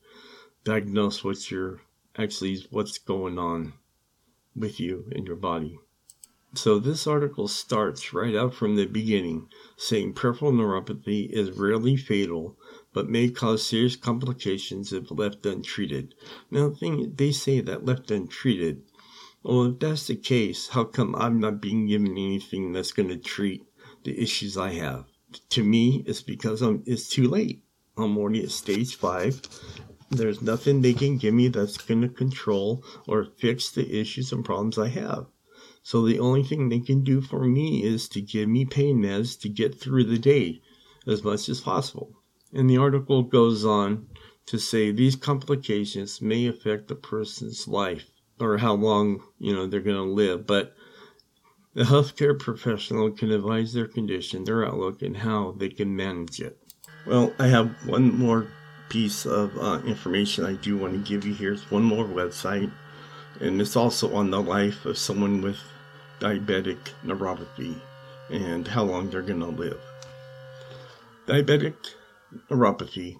diagnose 0.64 1.22
what's 1.22 1.52
actually 2.16 2.66
what's 2.70 2.98
going 2.98 3.38
on 3.38 3.74
with 4.56 4.80
you 4.80 5.08
in 5.12 5.24
your 5.24 5.36
body. 5.36 5.78
So 6.55 6.78
this 6.78 7.07
article 7.07 7.47
starts 7.47 8.14
right 8.14 8.35
out 8.35 8.55
from 8.55 8.76
the 8.76 8.87
beginning, 8.87 9.49
saying 9.76 10.14
peripheral 10.14 10.50
neuropathy 10.50 11.28
is 11.31 11.50
rarely 11.50 11.95
fatal, 11.95 12.57
but 12.95 13.09
may 13.09 13.28
cause 13.28 13.67
serious 13.67 13.97
complications 13.97 14.90
if 14.90 15.11
left 15.11 15.45
untreated. 15.45 16.14
Now, 16.50 16.71
thing 16.71 17.12
they 17.14 17.33
say 17.33 17.61
that 17.61 17.85
left 17.85 18.11
untreated. 18.11 18.83
Well, 19.43 19.67
if 19.67 19.78
that's 19.78 20.07
the 20.07 20.17
case, 20.17 20.69
how 20.69 20.85
come 20.85 21.14
I'm 21.14 21.38
not 21.38 21.61
being 21.61 21.87
given 21.87 22.12
anything 22.12 22.73
that's 22.73 22.93
going 22.93 23.11
to 23.11 23.19
treat 23.19 23.64
the 24.05 24.19
issues 24.19 24.57
I 24.57 24.73
have? 24.73 25.05
To 25.50 25.62
me, 25.62 26.02
it's 26.07 26.23
because 26.23 26.62
I'm, 26.62 26.83
it's 26.87 27.11
too 27.11 27.28
late. 27.28 27.62
I'm 27.99 28.17
already 28.17 28.43
at 28.43 28.50
stage 28.50 28.97
five. 28.97 29.43
There's 30.11 30.40
nothing 30.40 30.81
they 30.81 30.95
can 30.95 31.19
give 31.19 31.35
me 31.35 31.49
that's 31.49 31.76
going 31.76 32.00
to 32.00 32.09
control 32.09 32.83
or 33.07 33.26
fix 33.37 33.71
the 33.71 34.00
issues 34.00 34.33
and 34.33 34.45
problems 34.45 34.78
I 34.78 34.88
have. 34.88 35.26
So 35.90 36.04
the 36.04 36.18
only 36.18 36.42
thing 36.42 36.68
they 36.68 36.80
can 36.80 37.02
do 37.02 37.23
for 37.23 37.45
me 37.45 37.83
is 37.83 38.11
to 38.11 38.21
give 38.21 38.47
me 38.47 38.66
pain 38.66 38.99
meds 38.99 39.40
to 39.40 39.49
get 39.49 39.80
through 39.80 40.04
the 40.04 40.18
day 40.18 40.61
as 41.07 41.25
much 41.25 41.49
as 41.49 41.62
possible. 41.62 42.12
And 42.52 42.68
the 42.68 42.76
article 42.76 43.23
goes 43.23 43.64
on 43.64 44.07
to 44.45 44.59
say 44.59 44.90
these 44.90 45.16
complications 45.16 46.21
may 46.21 46.47
affect 46.47 46.88
the 46.88 46.95
person's 46.95 47.66
life 47.66 48.11
or 48.38 48.59
how 48.59 48.75
long, 48.75 49.23
you 49.38 49.54
know, 49.54 49.66
they're 49.66 49.80
going 49.80 49.97
to 49.97 50.02
live, 50.02 50.47
but 50.47 50.75
the 51.73 51.85
healthcare 51.85 52.38
professional 52.38 53.11
can 53.11 53.30
advise 53.30 53.73
their 53.73 53.88
condition, 53.88 54.45
their 54.45 54.66
outlook, 54.66 55.00
and 55.00 55.16
how 55.16 55.52
they 55.52 55.71
can 55.71 55.97
manage 55.97 56.38
it. 56.38 56.59
Well, 57.07 57.33
I 57.38 57.47
have 57.47 57.71
one 57.87 58.14
more 58.14 58.49
piece 58.90 59.25
of 59.25 59.57
uh, 59.57 59.80
information 59.87 60.45
I 60.45 60.52
do 60.52 60.76
want 60.76 60.92
to 60.92 61.11
give 61.11 61.25
you 61.25 61.33
here. 61.33 61.54
It's 61.54 61.71
one 61.71 61.85
more 61.85 62.04
website, 62.04 62.71
and 63.40 63.59
it's 63.59 63.75
also 63.75 64.14
on 64.14 64.30
the 64.30 64.42
life 64.42 64.85
of 64.85 64.99
someone 64.99 65.40
with 65.40 65.57
diabetic 66.20 66.78
neuropathy 67.04 67.80
and 68.30 68.68
how 68.68 68.82
long 68.84 69.08
they're 69.10 69.22
going 69.22 69.40
to 69.40 69.46
live. 69.46 69.80
Diabetic 71.26 71.75
neuropathy 72.50 73.18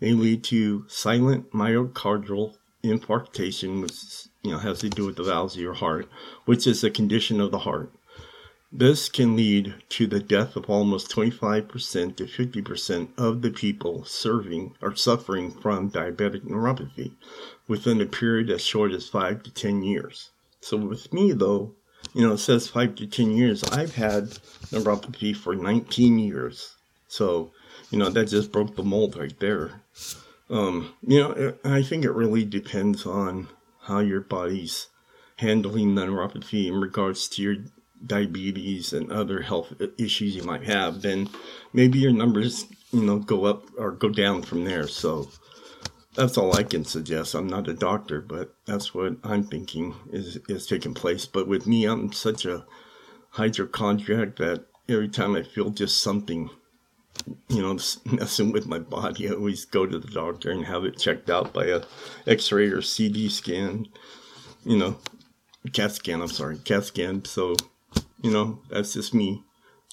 may 0.00 0.12
lead 0.12 0.44
to 0.44 0.84
silent 0.88 1.50
myocardial 1.52 2.56
infarction, 2.82 3.80
which 3.80 4.28
you 4.42 4.52
know 4.52 4.58
has 4.58 4.80
to 4.80 4.90
do 4.90 5.06
with 5.06 5.16
the 5.16 5.22
valves 5.22 5.54
of 5.54 5.62
your 5.62 5.74
heart, 5.74 6.08
which 6.44 6.66
is 6.66 6.84
a 6.84 6.90
condition 6.90 7.40
of 7.40 7.50
the 7.50 7.60
heart. 7.60 7.92
This 8.76 9.08
can 9.08 9.36
lead 9.36 9.74
to 9.90 10.08
the 10.08 10.18
death 10.18 10.56
of 10.56 10.68
almost 10.68 11.08
25% 11.10 12.16
to 12.16 12.24
50% 12.24 13.08
of 13.16 13.40
the 13.40 13.50
people 13.50 14.04
serving 14.04 14.74
or 14.82 14.96
suffering 14.96 15.52
from 15.52 15.92
diabetic 15.92 16.42
neuropathy 16.42 17.12
within 17.68 18.00
a 18.00 18.06
period 18.06 18.50
as 18.50 18.62
short 18.62 18.90
as 18.90 19.08
5 19.08 19.44
to 19.44 19.50
10 19.52 19.84
years. 19.84 20.30
So 20.60 20.76
with 20.76 21.12
me 21.12 21.30
though, 21.30 21.76
you 22.14 22.26
know, 22.26 22.34
it 22.34 22.38
says 22.38 22.68
five 22.68 22.94
to 22.96 23.06
10 23.06 23.32
years. 23.32 23.64
I've 23.64 23.94
had 23.96 24.24
neuropathy 24.70 25.36
for 25.36 25.54
19 25.54 26.18
years. 26.18 26.74
So, 27.08 27.52
you 27.90 27.98
know, 27.98 28.08
that 28.08 28.26
just 28.26 28.52
broke 28.52 28.76
the 28.76 28.84
mold 28.84 29.16
right 29.16 29.38
there. 29.40 29.82
Um, 30.48 30.94
you 31.02 31.20
know, 31.20 31.54
I 31.64 31.82
think 31.82 32.04
it 32.04 32.12
really 32.12 32.44
depends 32.44 33.04
on 33.04 33.48
how 33.82 33.98
your 33.98 34.20
body's 34.20 34.88
handling 35.36 35.94
the 35.94 36.02
neuropathy 36.06 36.68
in 36.68 36.80
regards 36.80 37.28
to 37.28 37.42
your 37.42 37.56
diabetes 38.06 38.92
and 38.92 39.10
other 39.10 39.42
health 39.42 39.72
issues 39.98 40.36
you 40.36 40.44
might 40.44 40.64
have. 40.64 41.02
Then 41.02 41.28
maybe 41.72 41.98
your 41.98 42.12
numbers, 42.12 42.66
you 42.92 43.02
know, 43.02 43.18
go 43.18 43.44
up 43.44 43.64
or 43.76 43.90
go 43.90 44.08
down 44.08 44.42
from 44.42 44.64
there. 44.64 44.86
So, 44.86 45.30
that's 46.14 46.38
all 46.38 46.56
I 46.56 46.62
can 46.62 46.84
suggest. 46.84 47.34
I'm 47.34 47.46
not 47.46 47.68
a 47.68 47.74
doctor, 47.74 48.20
but 48.20 48.54
that's 48.66 48.94
what 48.94 49.16
I'm 49.24 49.44
thinking 49.44 49.94
is 50.12 50.38
is 50.48 50.66
taking 50.66 50.94
place. 50.94 51.26
But 51.26 51.48
with 51.48 51.66
me, 51.66 51.84
I'm 51.84 52.12
such 52.12 52.44
a 52.44 52.64
hypochondriac 53.30 54.36
that 54.36 54.66
every 54.88 55.08
time 55.08 55.34
I 55.34 55.42
feel 55.42 55.70
just 55.70 56.00
something, 56.00 56.50
you 57.48 57.62
know, 57.62 57.78
messing 58.04 58.52
with 58.52 58.66
my 58.66 58.78
body, 58.78 59.28
I 59.28 59.32
always 59.32 59.64
go 59.64 59.86
to 59.86 59.98
the 59.98 60.08
doctor 60.08 60.50
and 60.50 60.64
have 60.64 60.84
it 60.84 60.98
checked 60.98 61.30
out 61.30 61.52
by 61.52 61.66
a 61.66 61.82
X-ray 62.26 62.68
or 62.68 62.82
CT 62.82 63.30
scan. 63.30 63.88
You 64.64 64.78
know, 64.78 64.98
CAT 65.72 65.92
scan. 65.92 66.22
I'm 66.22 66.28
sorry, 66.28 66.58
CAT 66.58 66.84
scan. 66.84 67.24
So, 67.24 67.56
you 68.22 68.30
know, 68.30 68.60
that's 68.70 68.94
just 68.94 69.14
me. 69.14 69.42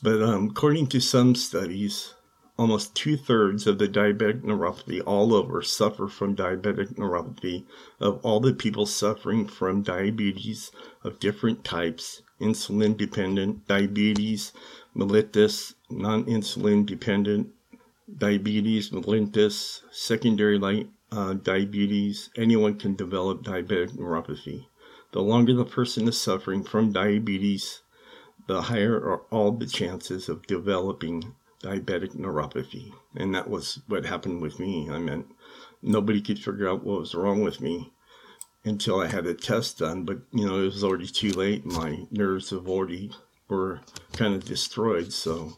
But 0.04 0.22
um, 0.22 0.50
according 0.52 0.88
to 0.88 1.00
some 1.00 1.36
studies, 1.36 2.14
Almost 2.62 2.94
two 2.94 3.18
thirds 3.18 3.66
of 3.66 3.80
the 3.80 3.88
diabetic 3.88 4.44
neuropathy 4.44 5.02
all 5.04 5.34
over 5.34 5.64
suffer 5.64 6.08
from 6.08 6.36
diabetic 6.36 6.94
neuropathy. 6.94 7.66
Of 8.00 8.20
all 8.22 8.40
the 8.40 8.54
people 8.54 8.86
suffering 8.86 9.48
from 9.48 9.82
diabetes 9.82 10.72
of 11.04 11.20
different 11.20 11.64
types, 11.64 12.22
insulin 12.40 12.96
dependent 12.96 13.68
diabetes, 13.68 14.54
mellitus, 14.96 15.74
non 15.90 16.26
insulin 16.26 16.86
dependent 16.86 17.50
diabetes, 18.16 18.92
mellitus, 18.92 19.82
secondary 19.90 20.60
light 20.60 20.88
uh, 21.12 21.34
diabetes, 21.34 22.30
anyone 22.36 22.78
can 22.78 22.96
develop 22.96 23.42
diabetic 23.42 23.98
neuropathy. 23.98 24.68
The 25.14 25.24
longer 25.24 25.56
the 25.56 25.66
person 25.66 26.08
is 26.08 26.22
suffering 26.22 26.64
from 26.64 26.92
diabetes, 26.92 27.82
the 28.46 28.62
higher 28.62 28.98
are 28.98 29.24
all 29.32 29.52
the 29.52 29.66
chances 29.66 30.30
of 30.30 30.46
developing 30.46 31.34
diabetic 31.62 32.16
neuropathy. 32.16 32.92
And 33.16 33.34
that 33.36 33.50
was 33.50 33.80
what 33.88 34.06
happened 34.06 34.42
with 34.42 34.60
me. 34.60 34.90
I 34.90 35.00
mean, 35.00 35.26
nobody 35.82 36.22
could 36.22 36.40
figure 36.40 36.70
out 36.70 36.84
what 36.84 37.00
was 37.00 37.16
wrong 37.16 37.44
with 37.44 37.62
me 37.62 37.92
until 38.64 39.00
I 39.00 39.08
had 39.08 39.26
a 39.26 39.34
test 39.34 39.80
done. 39.80 40.04
But, 40.04 40.20
you 40.32 40.46
know, 40.46 40.60
it 40.60 40.66
was 40.66 40.84
already 40.84 41.08
too 41.08 41.32
late. 41.32 41.66
My 41.66 42.06
nerves 42.12 42.50
have 42.50 42.68
already 42.68 43.12
were 43.48 43.82
kind 44.14 44.34
of 44.34 44.46
destroyed. 44.46 45.14
So, 45.14 45.58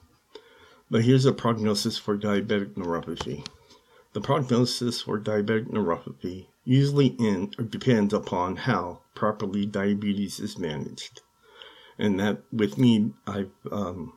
but 0.89 1.03
here's 1.03 1.25
a 1.25 1.33
prognosis 1.33 1.97
for 1.97 2.17
diabetic 2.17 2.73
neuropathy. 2.73 3.45
The 4.13 4.21
prognosis 4.21 5.01
for 5.01 5.19
diabetic 5.19 5.67
neuropathy 5.67 6.47
usually 6.65 7.07
in, 7.19 7.51
depends 7.69 8.13
upon 8.13 8.55
how 8.55 9.01
properly 9.15 9.65
diabetes 9.65 10.39
is 10.39 10.57
managed. 10.57 11.21
And 11.97 12.19
that 12.19 12.41
with 12.51 12.77
me, 12.77 13.11
I've 13.27 13.51
um, 13.71 14.13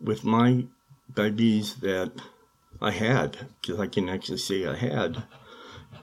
with 0.00 0.24
my 0.24 0.66
diabetes 1.14 1.76
that 1.76 2.12
I 2.80 2.90
had, 2.90 3.48
because 3.60 3.80
I 3.80 3.86
can 3.86 4.08
actually 4.08 4.38
say 4.38 4.66
I 4.66 4.76
had, 4.76 5.24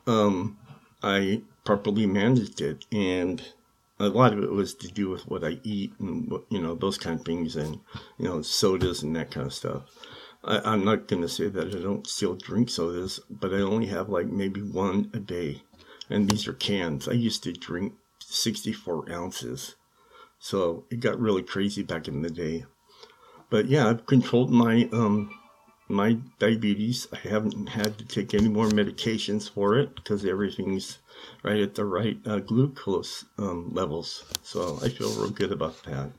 um, 0.08 0.58
I 1.02 1.42
properly 1.66 2.06
managed 2.06 2.62
it, 2.62 2.86
and 2.92 3.42
a 4.00 4.10
lot 4.10 4.34
of 4.34 4.44
it 4.44 4.52
was 4.52 4.74
to 4.76 4.88
do 4.88 5.10
with 5.10 5.28
what 5.28 5.44
I 5.44 5.60
eat 5.64 5.94
and 6.00 6.32
you 6.50 6.62
know 6.62 6.76
those 6.76 6.98
kind 6.98 7.20
of 7.20 7.26
things, 7.26 7.56
and 7.56 7.80
you 8.18 8.26
know 8.26 8.42
sodas 8.42 9.04
and 9.04 9.16
that 9.16 9.32
kind 9.32 9.46
of 9.46 9.54
stuff. 9.54 9.84
I, 10.44 10.74
am 10.74 10.84
not 10.84 11.08
gonna 11.08 11.30
say 11.30 11.48
that 11.48 11.74
I 11.74 11.80
don't 11.80 12.08
still 12.08 12.36
drink 12.36 12.70
sodas, 12.70 13.20
but 13.30 13.54
I 13.54 13.62
only 13.62 13.88
have 13.88 14.10
like 14.10 14.28
maybe 14.28 14.62
one 14.62 15.10
a 15.14 15.20
day, 15.20 15.64
and 16.10 16.30
these 16.30 16.48
are 16.48 16.54
cans. 16.54 17.08
I 17.08 17.14
used 17.14 17.44
to 17.44 17.54
drink 17.54 17.94
64 18.20 19.12
ounces, 19.12 19.76
so 20.40 20.86
it 20.90 21.00
got 21.00 21.20
really 21.20 21.44
crazy 21.44 21.84
back 21.84 22.08
in 22.08 22.22
the 22.22 22.30
day. 22.30 22.66
But 23.54 23.68
yeah, 23.68 23.88
I've 23.88 24.08
controlled 24.08 24.50
my 24.50 24.90
um 24.92 25.30
my 25.88 26.18
diabetes. 26.40 27.08
I 27.14 27.18
haven't 27.18 27.70
had 27.70 28.00
to 28.00 28.04
take 28.04 28.34
any 28.34 28.50
more 28.50 28.66
medications 28.66 29.48
for 29.48 29.78
it 29.78 29.94
because 29.94 30.26
everything's 30.26 30.98
right 31.44 31.60
at 31.60 31.76
the 31.76 31.86
right 31.86 32.18
uh, 32.26 32.40
glucose 32.40 33.26
um, 33.38 33.72
levels. 33.72 34.24
So 34.42 34.80
I 34.82 34.90
feel 34.90 35.14
real 35.14 35.30
good 35.30 35.52
about 35.52 35.84
that. 35.84 36.14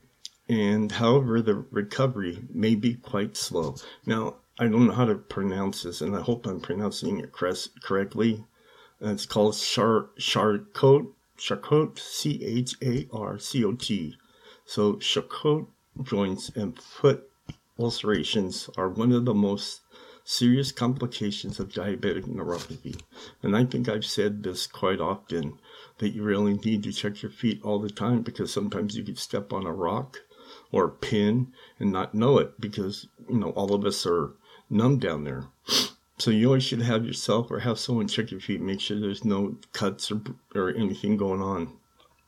And 0.47 0.89
however, 0.93 1.41
the 1.41 1.55
recovery 1.71 2.39
may 2.53 2.73
be 2.73 2.93
quite 2.93 3.35
slow. 3.35 3.75
Now, 4.05 4.35
I 4.57 4.69
don't 4.69 4.87
know 4.87 4.93
how 4.93 5.03
to 5.03 5.15
pronounce 5.15 5.83
this, 5.83 5.99
and 5.99 6.15
I 6.15 6.21
hope 6.21 6.45
I'm 6.45 6.61
pronouncing 6.61 7.19
it 7.19 7.33
correctly. 7.33 8.45
It's 9.01 9.25
called 9.25 9.57
Char- 9.57 10.07
Charcot 10.17 11.07
Charcot, 11.37 11.99
C 11.99 12.41
H 12.45 12.75
A 12.81 13.09
R 13.11 13.37
C 13.39 13.65
O 13.65 13.73
T. 13.73 14.15
So, 14.65 14.95
Charcot 14.95 15.67
joints 16.03 16.49
and 16.49 16.79
foot 16.79 17.29
ulcerations 17.79 18.69
are 18.77 18.89
one 18.89 19.11
of 19.11 19.25
the 19.25 19.33
most 19.33 19.81
serious 20.23 20.71
complications 20.71 21.59
of 21.59 21.69
diabetic 21.69 22.23
neuropathy. 22.23 22.99
And 23.43 23.55
I 23.55 23.63
think 23.63 23.87
I've 23.87 24.05
said 24.05 24.43
this 24.43 24.65
quite 24.65 24.99
often 24.99 25.59
that 25.99 26.09
you 26.09 26.23
really 26.23 26.55
need 26.55 26.83
to 26.83 26.91
check 26.91 27.21
your 27.21 27.31
feet 27.31 27.61
all 27.63 27.79
the 27.79 27.89
time 27.89 28.21
because 28.21 28.51
sometimes 28.51 28.97
you 28.97 29.03
could 29.03 29.19
step 29.19 29.53
on 29.53 29.65
a 29.65 29.73
rock 29.73 30.17
or 30.71 30.85
a 30.85 30.89
pin 30.89 31.53
and 31.79 31.91
not 31.91 32.15
know 32.15 32.39
it 32.39 32.59
because, 32.59 33.07
you 33.29 33.37
know, 33.37 33.51
all 33.51 33.73
of 33.73 33.85
us 33.85 34.05
are 34.05 34.33
numb 34.69 34.97
down 34.97 35.23
there. 35.23 35.45
So 36.17 36.31
you 36.31 36.47
always 36.47 36.63
should 36.63 36.81
have 36.81 37.05
yourself 37.05 37.51
or 37.51 37.59
have 37.59 37.77
someone 37.77 38.07
check 38.07 38.31
your 38.31 38.39
feet, 38.39 38.61
make 38.61 38.79
sure 38.79 38.99
there's 38.99 39.25
no 39.25 39.57
cuts 39.73 40.11
or, 40.11 40.21
or 40.55 40.69
anything 40.71 41.17
going 41.17 41.41
on. 41.41 41.77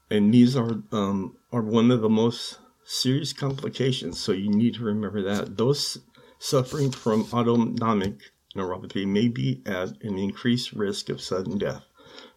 And 0.09 0.33
these 0.33 0.55
are 0.55 0.81
um, 0.91 1.35
are 1.51 1.61
one 1.61 1.91
of 1.91 2.01
the 2.01 2.09
most 2.09 2.59
serious 2.89 3.33
complications, 3.33 4.17
so 4.17 4.31
you 4.31 4.49
need 4.49 4.73
to 4.73 4.83
remember 4.83 5.21
that. 5.21 5.57
Those 5.57 5.97
suffering 6.39 6.89
from 6.89 7.27
autonomic 7.33 8.31
neuropathy 8.55 9.05
may 9.05 9.27
be 9.27 9.61
at 9.65 10.01
an 10.03 10.17
increased 10.17 10.71
risk 10.71 11.09
of 11.09 11.19
sudden 11.19 11.57
death 11.57 11.83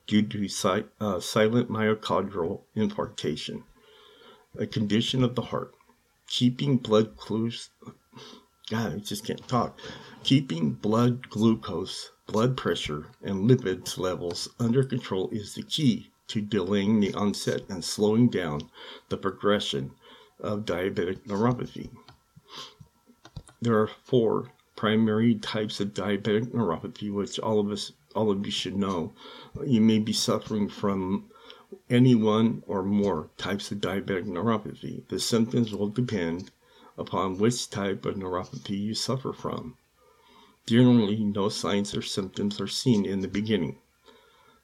due 0.09 0.23
to 0.23 0.49
si- 0.49 0.87
uh, 1.01 1.21
silent 1.21 1.71
myocardial 1.71 2.63
infarction, 2.77 3.63
a 4.59 4.67
condition 4.67 5.23
of 5.23 5.37
the 5.37 5.43
heart. 5.43 5.73
Keeping 6.27 6.79
blood 6.79 7.17
close, 7.17 7.71
God, 8.69 8.95
I 8.95 8.99
just 8.99 9.25
can't 9.25 9.47
talk. 9.47 9.79
Keeping 10.25 10.73
blood 10.73 11.31
glucose, 11.31 12.11
blood 12.27 12.57
pressure, 12.57 13.07
and 13.23 13.49
lipids 13.49 13.99
levels 13.99 14.49
under 14.59 14.83
control 14.83 15.29
is 15.31 15.55
the 15.55 15.63
key 15.63 16.11
to 16.27 16.41
delaying 16.41 16.99
the 16.99 17.15
onset 17.15 17.63
and 17.69 17.85
slowing 17.85 18.29
down 18.29 18.69
the 19.11 19.17
progression 19.17 19.93
of 20.43 20.65
diabetic 20.65 21.27
neuropathy. 21.27 21.91
There 23.61 23.79
are 23.79 23.91
four 24.05 24.53
primary 24.77 25.35
types 25.35 25.81
of 25.81 25.95
diabetic 25.95 26.47
neuropathy, 26.53 27.13
which 27.13 27.39
all 27.39 27.61
of 27.61 27.71
us, 27.71 27.93
all 28.15 28.31
of 28.31 28.45
you 28.45 28.51
should 28.51 28.77
know. 28.77 29.13
You 29.67 29.81
may 29.81 29.99
be 29.99 30.13
suffering 30.13 30.69
from 30.69 31.29
any 31.89 32.15
one 32.15 32.63
or 32.67 32.83
more 32.83 33.29
types 33.37 33.71
of 33.71 33.79
diabetic 33.79 34.25
neuropathy. 34.25 35.07
The 35.09 35.21
symptoms 35.21 35.73
will 35.75 35.89
depend 35.89 36.51
upon 36.97 37.39
which 37.39 37.69
type 37.71 38.07
of 38.07 38.17
neuropathy 38.17 38.79
you 38.79 38.95
suffer 38.95 39.33
from. 39.33 39.77
Generally, 40.67 41.25
no 41.25 41.49
signs 41.49 41.95
or 41.95 42.03
symptoms 42.03 42.61
are 42.61 42.69
seen 42.69 43.05
in 43.05 43.21
the 43.21 43.29
beginning. 43.29 43.79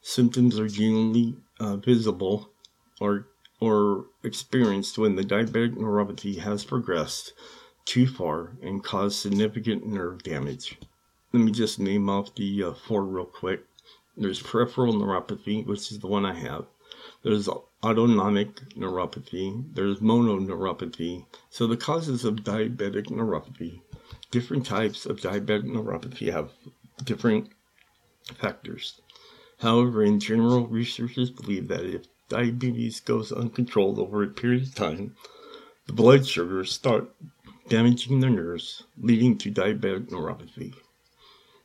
Symptoms 0.02 0.58
are 0.58 0.68
generally 0.68 1.36
uh, 1.58 1.76
visible 1.76 2.50
or 3.00 3.26
or 3.60 4.06
experienced 4.22 4.98
when 4.98 5.16
the 5.16 5.22
diabetic 5.22 5.74
neuropathy 5.76 6.38
has 6.38 6.64
progressed 6.64 7.32
too 7.84 8.06
far 8.06 8.56
and 8.60 8.84
caused 8.84 9.16
significant 9.16 9.86
nerve 9.86 10.22
damage. 10.22 10.78
Let 11.32 11.42
me 11.42 11.52
just 11.52 11.78
name 11.78 12.08
off 12.10 12.34
the 12.34 12.62
uh, 12.62 12.72
four 12.74 13.04
real 13.04 13.24
quick. 13.24 13.64
There's 14.16 14.42
peripheral 14.42 14.94
neuropathy, 14.94 15.64
which 15.66 15.92
is 15.92 15.98
the 16.00 16.06
one 16.06 16.24
I 16.24 16.34
have. 16.34 16.66
There's 17.22 17.48
autonomic 17.48 18.56
neuropathy, 18.70 19.74
there's 19.74 20.00
mononeuropathy. 20.00 21.26
So 21.50 21.66
the 21.66 21.76
causes 21.76 22.24
of 22.24 22.36
diabetic 22.36 23.06
neuropathy, 23.06 23.80
different 24.30 24.66
types 24.66 25.06
of 25.06 25.20
diabetic 25.20 25.64
neuropathy 25.64 26.32
have 26.32 26.52
different 27.04 27.50
factors. 28.34 29.00
However, 29.58 30.02
in 30.02 30.20
general, 30.20 30.66
researchers 30.66 31.30
believe 31.30 31.68
that 31.68 31.84
if 31.84 32.06
diabetes 32.28 33.00
goes 33.00 33.32
uncontrolled 33.32 33.98
over 33.98 34.22
a 34.22 34.28
period 34.28 34.64
of 34.64 34.74
time, 34.74 35.14
the 35.86 35.92
blood 35.92 36.26
sugars 36.26 36.72
start 36.72 37.14
damaging 37.68 38.20
the 38.20 38.30
nerves, 38.30 38.82
leading 38.98 39.38
to 39.38 39.50
diabetic 39.50 40.08
neuropathy. 40.08 40.74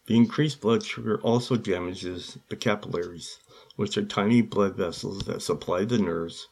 The 0.07 0.15
increased 0.15 0.61
blood 0.61 0.83
sugar 0.83 1.19
also 1.21 1.55
damages 1.55 2.37
the 2.49 2.55
capillaries, 2.55 3.39
which 3.75 3.97
are 3.97 4.05
tiny 4.05 4.41
blood 4.41 4.75
vessels 4.75 5.19
that 5.25 5.41
supply 5.41 5.85
the 5.85 5.97
nerves 5.97 6.47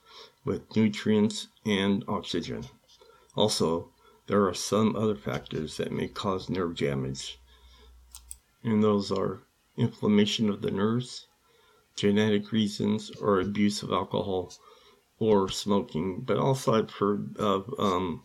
with 0.46 0.76
nutrients 0.76 1.48
and 1.66 2.04
oxygen. 2.08 2.66
Also, 3.36 3.92
there 4.28 4.48
are 4.48 4.54
some 4.54 4.96
other 4.96 5.16
factors 5.16 5.78
that 5.78 5.92
may 5.92 6.08
cause 6.08 6.50
nerve 6.50 6.78
damage, 6.78 7.40
and 8.64 8.84
those 8.84 9.12
are 9.12 9.42
inflammation 9.78 10.50
of 10.50 10.62
the 10.62 10.72
nerves, 10.72 11.28
genetic 12.00 12.52
reasons, 12.52 13.12
or 13.22 13.40
abuse 13.40 13.84
of 13.84 13.92
alcohol 13.92 14.54
or 15.20 15.50
smoking. 15.50 16.22
But 16.22 16.38
also, 16.38 16.74
I've 16.74 16.92
heard 16.92 17.36
of, 17.38 17.74
um, 17.78 18.24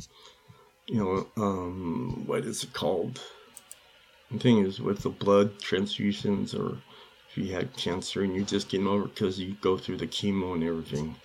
you 0.86 0.96
know, 0.96 1.26
um, 1.36 2.24
what 2.26 2.44
is 2.44 2.62
it 2.62 2.72
called? 2.72 3.20
The 4.30 4.38
thing 4.38 4.58
is, 4.64 4.80
with 4.80 5.00
the 5.00 5.10
blood 5.10 5.58
transfusions 5.58 6.58
or 6.58 6.78
if 7.28 7.36
you 7.36 7.52
had 7.52 7.76
cancer 7.76 8.22
and 8.22 8.34
you're 8.34 8.44
just 8.44 8.68
getting 8.68 8.86
over 8.86 9.08
because 9.08 9.40
you 9.40 9.56
go 9.60 9.76
through 9.76 9.96
the 9.96 10.06
chemo 10.06 10.54
and 10.54 10.62
everything. 10.62 11.16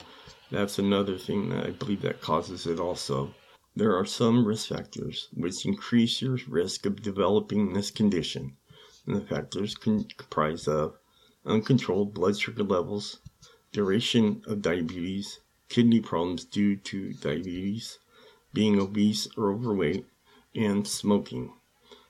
That's 0.51 0.79
another 0.79 1.17
thing 1.17 1.49
that 1.49 1.67
I 1.67 1.69
believe 1.69 2.01
that 2.01 2.21
causes 2.21 2.65
it 2.65 2.79
also. 2.79 3.33
There 3.75 3.95
are 3.95 4.05
some 4.05 4.45
risk 4.45 4.69
factors 4.69 5.27
which 5.33 5.65
increase 5.65 6.21
your 6.21 6.39
risk 6.47 6.87
of 6.87 7.03
developing 7.03 7.73
this 7.73 7.91
condition, 7.91 8.57
and 9.05 9.15
the 9.15 9.21
factors 9.21 9.75
can 9.75 10.03
comprise 10.17 10.67
of 10.67 10.97
uncontrolled 11.45 12.13
blood 12.13 12.37
sugar 12.37 12.63
levels, 12.63 13.19
duration 13.71 14.41
of 14.47 14.61
diabetes, 14.61 15.39
kidney 15.69 15.99
problems 15.99 16.43
due 16.45 16.75
to 16.75 17.13
diabetes, 17.13 17.99
being 18.53 18.79
obese 18.79 19.27
or 19.37 19.51
overweight, 19.51 20.05
and 20.55 20.87
smoking. 20.87 21.53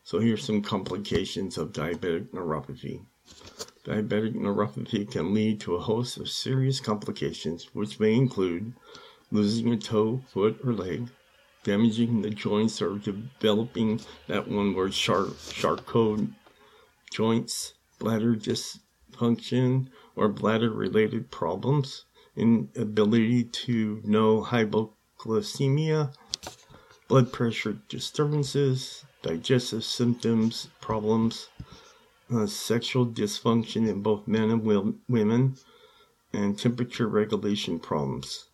So 0.04 0.20
here's 0.20 0.44
some 0.44 0.62
complications 0.62 1.58
of 1.58 1.74
diabetic 1.74 2.30
neuropathy. 2.30 3.06
Diabetic 3.84 4.34
neuropathy 4.34 5.10
can 5.10 5.34
lead 5.34 5.60
to 5.62 5.76
a 5.76 5.82
host 5.82 6.18
of 6.18 6.30
serious 6.30 6.80
complications, 6.80 7.70
which 7.74 8.00
may 8.00 8.16
include 8.16 8.74
losing 9.32 9.72
a 9.72 9.78
toe, 9.78 10.22
foot, 10.28 10.60
or 10.64 10.74
leg, 10.74 11.10
damaging 11.64 12.22
the 12.22 12.30
joints 12.30 12.82
or 12.82 12.98
developing 12.98 14.00
that 14.28 14.48
one 14.48 14.74
word 14.74 14.94
sharp, 14.94 15.38
Charcot 15.52 16.28
joints, 17.12 17.74
bladder 18.00 18.36
dysfunction, 19.20 19.88
or 20.16 20.30
bladder 20.30 20.70
related 20.70 21.30
problems, 21.30 22.06
inability 22.36 23.44
to 23.44 24.02
know 24.06 24.42
hypoglycemia, 24.44 26.14
blood 27.08 27.32
pressure 27.34 27.78
disturbances, 27.90 29.04
digestive 29.22 29.84
symptoms, 29.84 30.70
problems, 30.80 31.50
uh, 32.34 32.46
sexual 32.46 33.06
dysfunction 33.06 33.90
in 33.90 34.02
both 34.02 34.28
men 34.28 34.50
and 34.50 35.00
women, 35.08 35.58
and 36.32 36.58
temperature 36.58 37.08
regulation 37.08 37.80
problems, 37.80 38.46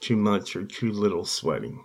too 0.00 0.16
much 0.16 0.54
or 0.54 0.64
too 0.64 0.92
little 0.92 1.24
sweating. 1.24 1.82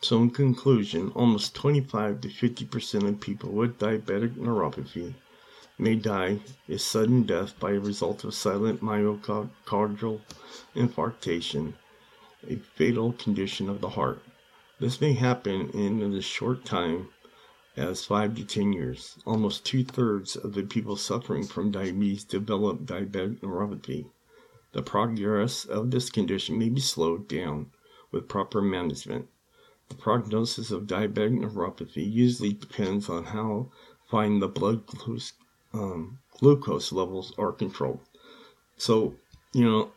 So, 0.00 0.22
in 0.22 0.30
conclusion, 0.30 1.10
almost 1.14 1.54
25 1.54 2.20
to 2.20 2.28
50% 2.28 3.08
of 3.08 3.20
people 3.20 3.50
with 3.50 3.78
diabetic 3.78 4.34
neuropathy 4.36 5.14
may 5.78 5.94
die 5.94 6.40
a 6.68 6.78
sudden 6.78 7.22
death 7.24 7.58
by 7.60 7.72
a 7.72 7.78
result 7.78 8.24
of 8.24 8.34
silent 8.34 8.80
myocardial 8.80 10.20
infarction, 10.74 11.74
a 12.48 12.56
fatal 12.56 13.12
condition 13.12 13.68
of 13.68 13.80
the 13.80 13.90
heart. 13.90 14.22
This 14.80 15.00
may 15.00 15.12
happen 15.12 15.70
in 15.70 16.00
a 16.14 16.20
short 16.20 16.64
time 16.64 17.08
as 17.76 18.06
5 18.06 18.36
to 18.36 18.44
10 18.44 18.72
years. 18.72 19.18
Almost 19.26 19.66
two 19.66 19.84
thirds 19.84 20.34
of 20.34 20.54
the 20.54 20.62
people 20.62 20.96
suffering 20.96 21.44
from 21.44 21.70
diabetes 21.70 22.24
develop 22.24 22.86
diabetic 22.86 23.40
neuropathy. 23.40 24.06
The 24.72 24.82
progress 24.82 25.66
of 25.66 25.90
this 25.90 26.08
condition 26.08 26.58
may 26.58 26.70
be 26.70 26.80
slowed 26.80 27.28
down 27.28 27.70
with 28.10 28.28
proper 28.28 28.62
management. 28.62 29.28
The 29.88 29.94
prognosis 29.94 30.70
of 30.70 30.86
diabetic 30.86 31.38
neuropathy 31.38 32.10
usually 32.10 32.54
depends 32.54 33.10
on 33.10 33.24
how 33.24 33.70
fine 34.10 34.40
the 34.40 34.48
blood 34.48 34.86
glucose, 34.86 35.34
um, 35.76 36.18
glucose 36.38 36.92
levels 36.92 37.32
are 37.38 37.52
controlled. 37.52 38.00
So, 38.78 39.14
you 39.52 39.64
know, 39.64 39.90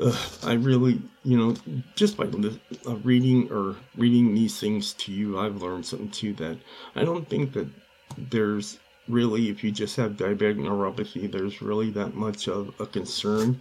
uh, 0.00 0.16
I 0.44 0.54
really, 0.54 1.02
you 1.24 1.36
know, 1.36 1.56
just 1.94 2.16
by 2.16 2.24
uh, 2.24 2.96
reading 2.96 3.50
or 3.50 3.76
reading 3.96 4.34
these 4.34 4.58
things 4.58 4.94
to 4.94 5.12
you, 5.12 5.38
I've 5.38 5.62
learned 5.62 5.86
something 5.86 6.10
too 6.10 6.32
that 6.34 6.58
I 6.94 7.04
don't 7.04 7.28
think 7.28 7.52
that 7.52 7.68
there's 8.16 8.78
really, 9.08 9.48
if 9.48 9.62
you 9.62 9.70
just 9.70 9.96
have 9.96 10.12
diabetic 10.12 10.56
neuropathy, 10.56 11.30
there's 11.30 11.62
really 11.62 11.90
that 11.90 12.14
much 12.14 12.48
of 12.48 12.74
a 12.80 12.86
concern 12.86 13.60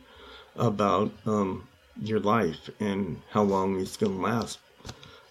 about 0.56 1.12
um, 1.26 1.67
your 2.02 2.19
life 2.19 2.69
and 2.80 3.22
how 3.32 3.43
long 3.43 3.80
it's 3.80 3.98
going 3.98 4.15
to 4.15 4.22
last. 4.22 4.60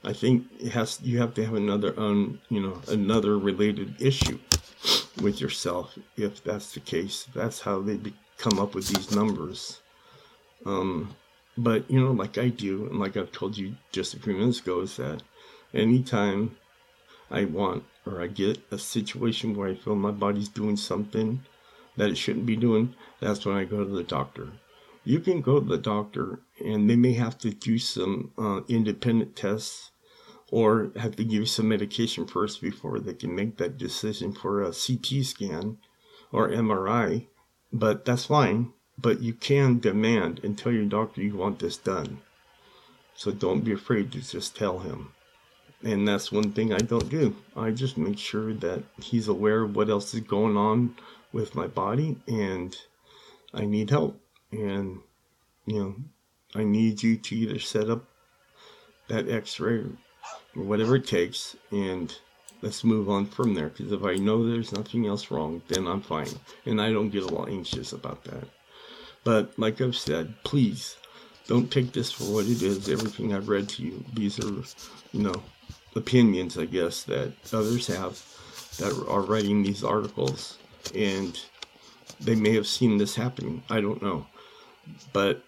I 0.05 0.13
think 0.13 0.47
it 0.61 0.71
has 0.73 1.01
you 1.03 1.19
have 1.19 1.35
to 1.35 1.45
have 1.45 1.55
another 1.55 1.93
un, 1.99 2.39
you 2.49 2.61
know 2.61 2.81
another 2.87 3.37
related 3.37 4.01
issue 4.01 4.39
with 5.21 5.41
yourself 5.41 5.99
if 6.17 6.43
that's 6.45 6.73
the 6.73 6.81
case. 6.81 7.27
That's 7.35 7.61
how 7.61 7.81
they 7.81 7.97
be, 7.97 8.15
come 8.37 8.59
up 8.59 8.75
with 8.75 8.89
these 8.89 9.15
numbers. 9.15 9.81
Um, 10.65 11.15
But, 11.61 11.91
you 11.91 11.99
know, 12.01 12.13
like 12.13 12.39
I 12.39 12.51
do, 12.51 12.87
and 12.87 13.01
like 13.01 13.17
I've 13.17 13.33
told 13.33 13.59
you 13.59 13.75
just 13.91 14.15
a 14.15 14.21
few 14.21 14.35
minutes 14.35 14.61
ago, 14.61 14.83
is 14.83 14.97
that 14.97 15.25
anytime 15.75 16.57
I 17.31 17.47
want 17.47 17.83
or 18.07 18.23
I 18.23 18.29
get 18.29 18.63
a 18.71 18.79
situation 18.79 19.57
where 19.57 19.69
I 19.69 19.75
feel 19.75 19.97
my 19.97 20.13
body's 20.13 20.49
doing 20.49 20.77
something 20.77 21.41
that 21.97 22.11
it 22.11 22.17
shouldn't 22.17 22.47
be 22.47 22.55
doing, 22.57 22.95
that's 23.19 23.45
when 23.45 23.57
I 23.57 23.65
go 23.65 23.83
to 23.83 23.91
the 23.91 24.05
doctor. 24.05 24.53
You 25.05 25.19
can 25.19 25.41
go 25.41 25.59
to 25.59 25.67
the 25.67 25.79
doctor 25.79 26.39
and 26.65 26.89
they 26.89 26.97
may 26.97 27.15
have 27.15 27.37
to 27.39 27.51
do 27.51 27.77
some 27.79 28.31
uh, 28.39 28.61
independent 28.69 29.35
tests 29.35 29.91
or 30.51 30.91
have 30.97 31.17
to 31.17 31.25
give 31.25 31.49
some 31.49 31.69
medication 31.69 32.27
first 32.27 32.63
before 32.63 32.99
they 32.99 33.15
can 33.15 33.35
make 33.35 33.59
that 33.59 33.77
decision 33.79 34.33
for 34.33 34.63
a 34.63 34.73
CT 34.73 35.25
scan 35.25 35.79
or 36.33 36.49
MRI. 36.49 37.27
But 37.73 38.05
that's 38.05 38.27
fine. 38.27 38.73
But 38.97 39.21
you 39.21 39.35
can 39.35 39.79
demand 39.79 40.41
and 40.43 40.57
tell 40.57 40.73
your 40.73 40.87
doctor 40.87 41.23
you 41.23 41.37
want 41.37 41.59
this 41.59 41.77
done. 41.77 42.21
So 43.15 43.31
don't 43.31 43.65
be 43.65 43.73
afraid 43.73 44.11
to 44.13 44.21
just 44.21 44.57
tell 44.57 44.81
him. 44.81 45.13
And 45.83 46.09
that's 46.09 46.33
one 46.33 46.53
thing 46.53 46.73
I 46.73 46.79
don't 46.79 47.09
do. 47.09 47.37
I 47.57 47.71
just 47.71 47.97
make 47.97 48.19
sure 48.19 48.53
that 48.55 48.83
he's 49.01 49.29
aware 49.29 49.63
of 49.63 49.77
what 49.77 49.91
else 49.91 50.13
is 50.15 50.21
going 50.21 50.57
on 50.57 50.97
with 51.33 51.55
my 51.55 51.67
body 51.67 52.17
and 52.27 52.77
I 53.55 53.65
need 53.65 53.91
help. 53.91 54.21
And, 54.51 55.01
you 55.67 55.79
know, 55.79 55.95
I 56.55 56.65
need 56.65 57.03
you 57.03 57.17
to 57.17 57.37
either 57.37 57.59
set 57.59 57.91
up 57.91 58.05
that 59.09 59.29
x 59.29 59.61
ray 59.61 59.85
whatever 60.67 60.97
it 60.97 61.07
takes 61.07 61.57
and 61.71 62.15
let's 62.63 62.85
move 62.85 63.09
on 63.09 63.27
from 63.27 63.55
there. 63.55 63.69
Because 63.69 63.93
if 63.93 64.03
I 64.05 64.17
know 64.17 64.49
there's 64.49 64.73
nothing 64.73 65.07
else 65.07 65.31
wrong, 65.31 65.63
then 65.69 65.87
I'm 65.87 66.01
fine. 66.01 66.29
And 66.67 66.81
I 66.81 66.93
don't 66.93 67.11
get 67.11 67.23
a 67.23 67.35
lot 67.35 67.49
anxious 67.49 67.93
about 67.93 68.25
that. 68.25 68.45
But 69.25 69.59
like 69.59 69.81
I've 69.81 69.97
said, 69.97 70.35
please 70.45 70.97
don't 71.47 71.71
take 71.71 71.93
this 71.93 72.13
for 72.13 72.25
what 72.25 72.47
it 72.47 72.63
is. 72.63 72.89
Everything 72.89 73.35
I've 73.35 73.49
read 73.49 73.69
to 73.71 73.83
you, 73.83 74.05
these 74.15 74.39
are, 74.39 74.53
you 75.13 75.23
know, 75.23 75.43
opinions, 75.95 76.59
I 76.59 76.67
guess, 76.67 77.05
that 77.05 77.33
others 77.53 77.87
have 77.89 78.23
that 78.79 78.93
are 79.09 79.23
writing 79.23 79.63
these 79.63 79.85
articles. 79.85 80.59
And 80.95 81.39
they 82.21 82.35
may 82.35 82.55
have 82.55 82.67
seen 82.67 82.99
this 82.99 83.15
happening. 83.15 83.63
I 83.71 83.81
don't 83.81 84.03
know. 84.03 84.27
But 85.13 85.45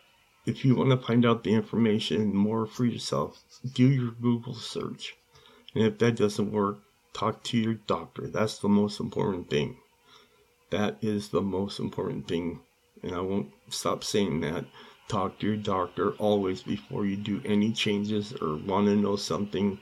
if 0.47 0.65
you 0.65 0.75
want 0.75 0.91
to 0.91 0.97
find 0.97 1.27
out 1.27 1.45
the 1.45 1.55
information 1.55 2.35
more 2.35 2.67
for 2.67 2.85
yourself, 2.85 3.43
do 3.75 3.87
your 3.87 4.13
Google 4.13 4.55
search. 4.55 5.17
And 5.75 5.85
if 5.85 5.99
that 5.99 6.17
doesn't 6.17 6.53
work, 6.53 6.81
talk 7.13 7.43
to 7.45 7.59
your 7.59 7.75
doctor. 7.75 8.27
That's 8.27 8.59
the 8.59 8.69
most 8.69 9.01
important 9.01 9.51
thing. 9.51 9.77
That 10.71 10.99
is 11.03 11.29
the 11.29 11.43
most 11.43 11.79
important 11.79 12.27
thing. 12.29 12.61
And 13.03 13.15
I 13.15 13.21
won't 13.21 13.51
stop 13.69 14.05
saying 14.05 14.41
that. 14.41 14.65
Talk 15.09 15.39
to 15.41 15.47
your 15.47 15.57
doctor 15.57 16.13
always 16.13 16.63
before 16.63 17.05
you 17.05 17.17
do 17.17 17.43
any 17.45 17.73
changes 17.73 18.33
or 18.41 18.57
want 18.57 18.87
to 18.87 18.97
know 18.97 19.17
something 19.17 19.81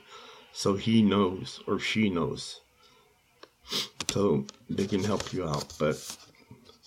so 0.51 0.75
he 0.75 1.01
knows 1.01 1.61
or 1.67 1.79
she 1.79 2.09
knows. 2.09 2.61
So 4.09 4.45
they 4.69 4.87
can 4.87 5.03
help 5.03 5.31
you 5.31 5.47
out. 5.47 5.73
But 5.77 5.97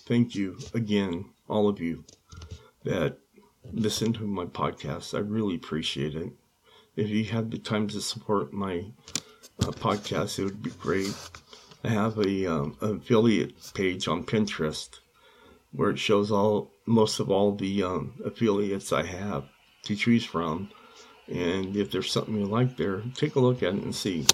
thank 0.08 0.34
you 0.34 0.58
again, 0.74 1.26
all 1.48 1.68
of 1.68 1.80
you 1.80 2.04
that 2.84 3.18
listen 3.70 4.12
to 4.14 4.26
my 4.26 4.44
podcast. 4.46 5.14
I 5.14 5.20
really 5.20 5.56
appreciate 5.56 6.14
it. 6.14 6.32
If 6.96 7.08
you 7.08 7.24
have 7.26 7.50
the 7.50 7.58
time 7.58 7.88
to 7.88 8.00
support 8.00 8.52
my 8.52 8.84
uh, 9.60 9.72
podcast, 9.72 10.38
it 10.38 10.44
would 10.44 10.62
be 10.62 10.70
great. 10.70 11.14
I 11.84 11.88
have 11.88 12.18
a 12.18 12.46
um, 12.46 12.76
affiliate 12.80 13.72
page 13.74 14.08
on 14.08 14.24
Pinterest 14.24 15.00
where 15.72 15.90
it 15.90 15.98
shows 15.98 16.30
all 16.30 16.70
most 16.86 17.20
of 17.20 17.30
all 17.30 17.54
the 17.54 17.82
um, 17.82 18.14
affiliates 18.24 18.92
I 18.92 19.04
have 19.04 19.44
to 19.84 19.96
choose 19.96 20.24
from. 20.24 20.70
And 21.28 21.76
if 21.76 21.90
there's 21.90 22.10
something 22.10 22.36
you 22.36 22.46
like 22.46 22.76
there, 22.76 23.02
take 23.14 23.36
a 23.36 23.40
look 23.40 23.62
at 23.62 23.74
it 23.74 23.82
and 23.82 23.94
see. 23.94 24.26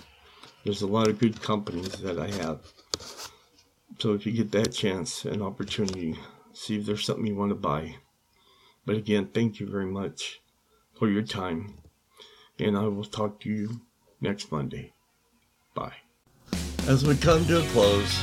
There's 0.65 0.83
a 0.83 0.87
lot 0.87 1.09
of 1.09 1.19
good 1.19 1.41
companies 1.41 1.93
that 2.01 2.19
I 2.19 2.31
have. 2.43 2.61
So 3.99 4.15
if 4.15 4.27
you 4.27 4.33
get 4.33 4.51
that 4.53 4.73
chance 4.73 5.25
and 5.25 5.43
opportunity, 5.43 6.19
see 6.53 6.79
if 6.79 6.87
there's 6.87 7.05
something 7.05 7.27
you 7.27 7.37
want 7.37 7.51
to 7.51 7.55
buy. 7.55 7.97
But 8.89 8.97
again, 8.97 9.29
thank 9.35 9.61
you 9.61 9.67
very 9.67 9.85
much 9.85 10.41
for 10.99 11.11
your 11.11 11.21
time. 11.21 11.75
And 12.59 12.75
I 12.75 12.85
will 12.85 13.05
talk 13.05 13.39
to 13.41 13.51
you 13.51 13.83
next 14.23 14.51
Monday. 14.51 14.95
Bye. 15.75 15.93
As 16.87 17.05
we 17.05 17.15
come 17.15 17.45
to 17.49 17.61
a 17.61 17.67
close, 17.67 18.19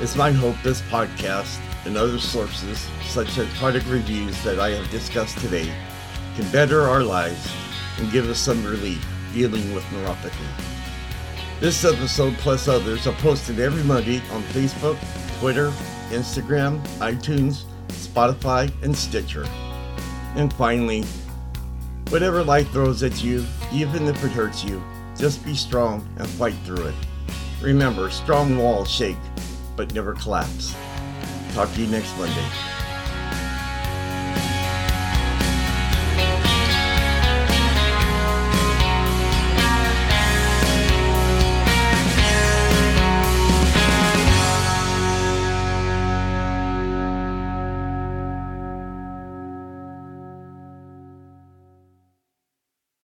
it's 0.00 0.16
my 0.16 0.32
hope 0.32 0.56
this 0.64 0.80
podcast 0.88 1.60
and 1.84 1.98
other 1.98 2.18
sources, 2.18 2.88
such 3.02 3.36
as 3.36 3.46
product 3.58 3.84
reviews 3.88 4.42
that 4.42 4.58
I 4.58 4.70
have 4.70 4.90
discussed 4.90 5.36
today, 5.36 5.70
can 6.34 6.50
better 6.50 6.80
our 6.80 7.02
lives 7.02 7.52
and 7.98 8.10
give 8.10 8.26
us 8.30 8.38
some 8.38 8.64
relief 8.64 9.06
dealing 9.34 9.74
with 9.74 9.84
neuropathy. 9.84 10.48
This 11.60 11.84
episode, 11.84 12.32
plus 12.38 12.68
others, 12.68 13.06
are 13.06 13.12
posted 13.16 13.60
every 13.60 13.82
Monday 13.82 14.22
on 14.30 14.42
Facebook, 14.44 14.96
Twitter, 15.40 15.68
Instagram, 16.08 16.80
iTunes, 17.00 17.64
Spotify, 17.88 18.72
and 18.82 18.96
Stitcher. 18.96 19.46
And 20.36 20.52
finally, 20.52 21.02
whatever 22.10 22.44
life 22.44 22.70
throws 22.70 23.02
at 23.02 23.24
you, 23.24 23.44
even 23.72 24.06
if 24.06 24.22
it 24.22 24.30
hurts 24.30 24.62
you, 24.62 24.82
just 25.16 25.44
be 25.44 25.54
strong 25.54 26.06
and 26.18 26.28
fight 26.28 26.54
through 26.64 26.86
it. 26.86 26.94
Remember, 27.62 28.10
strong 28.10 28.58
walls 28.58 28.90
shake, 28.90 29.16
but 29.76 29.94
never 29.94 30.14
collapse. 30.14 30.76
Talk 31.54 31.72
to 31.72 31.80
you 31.80 31.86
next 31.86 32.16
Monday. 32.18 32.75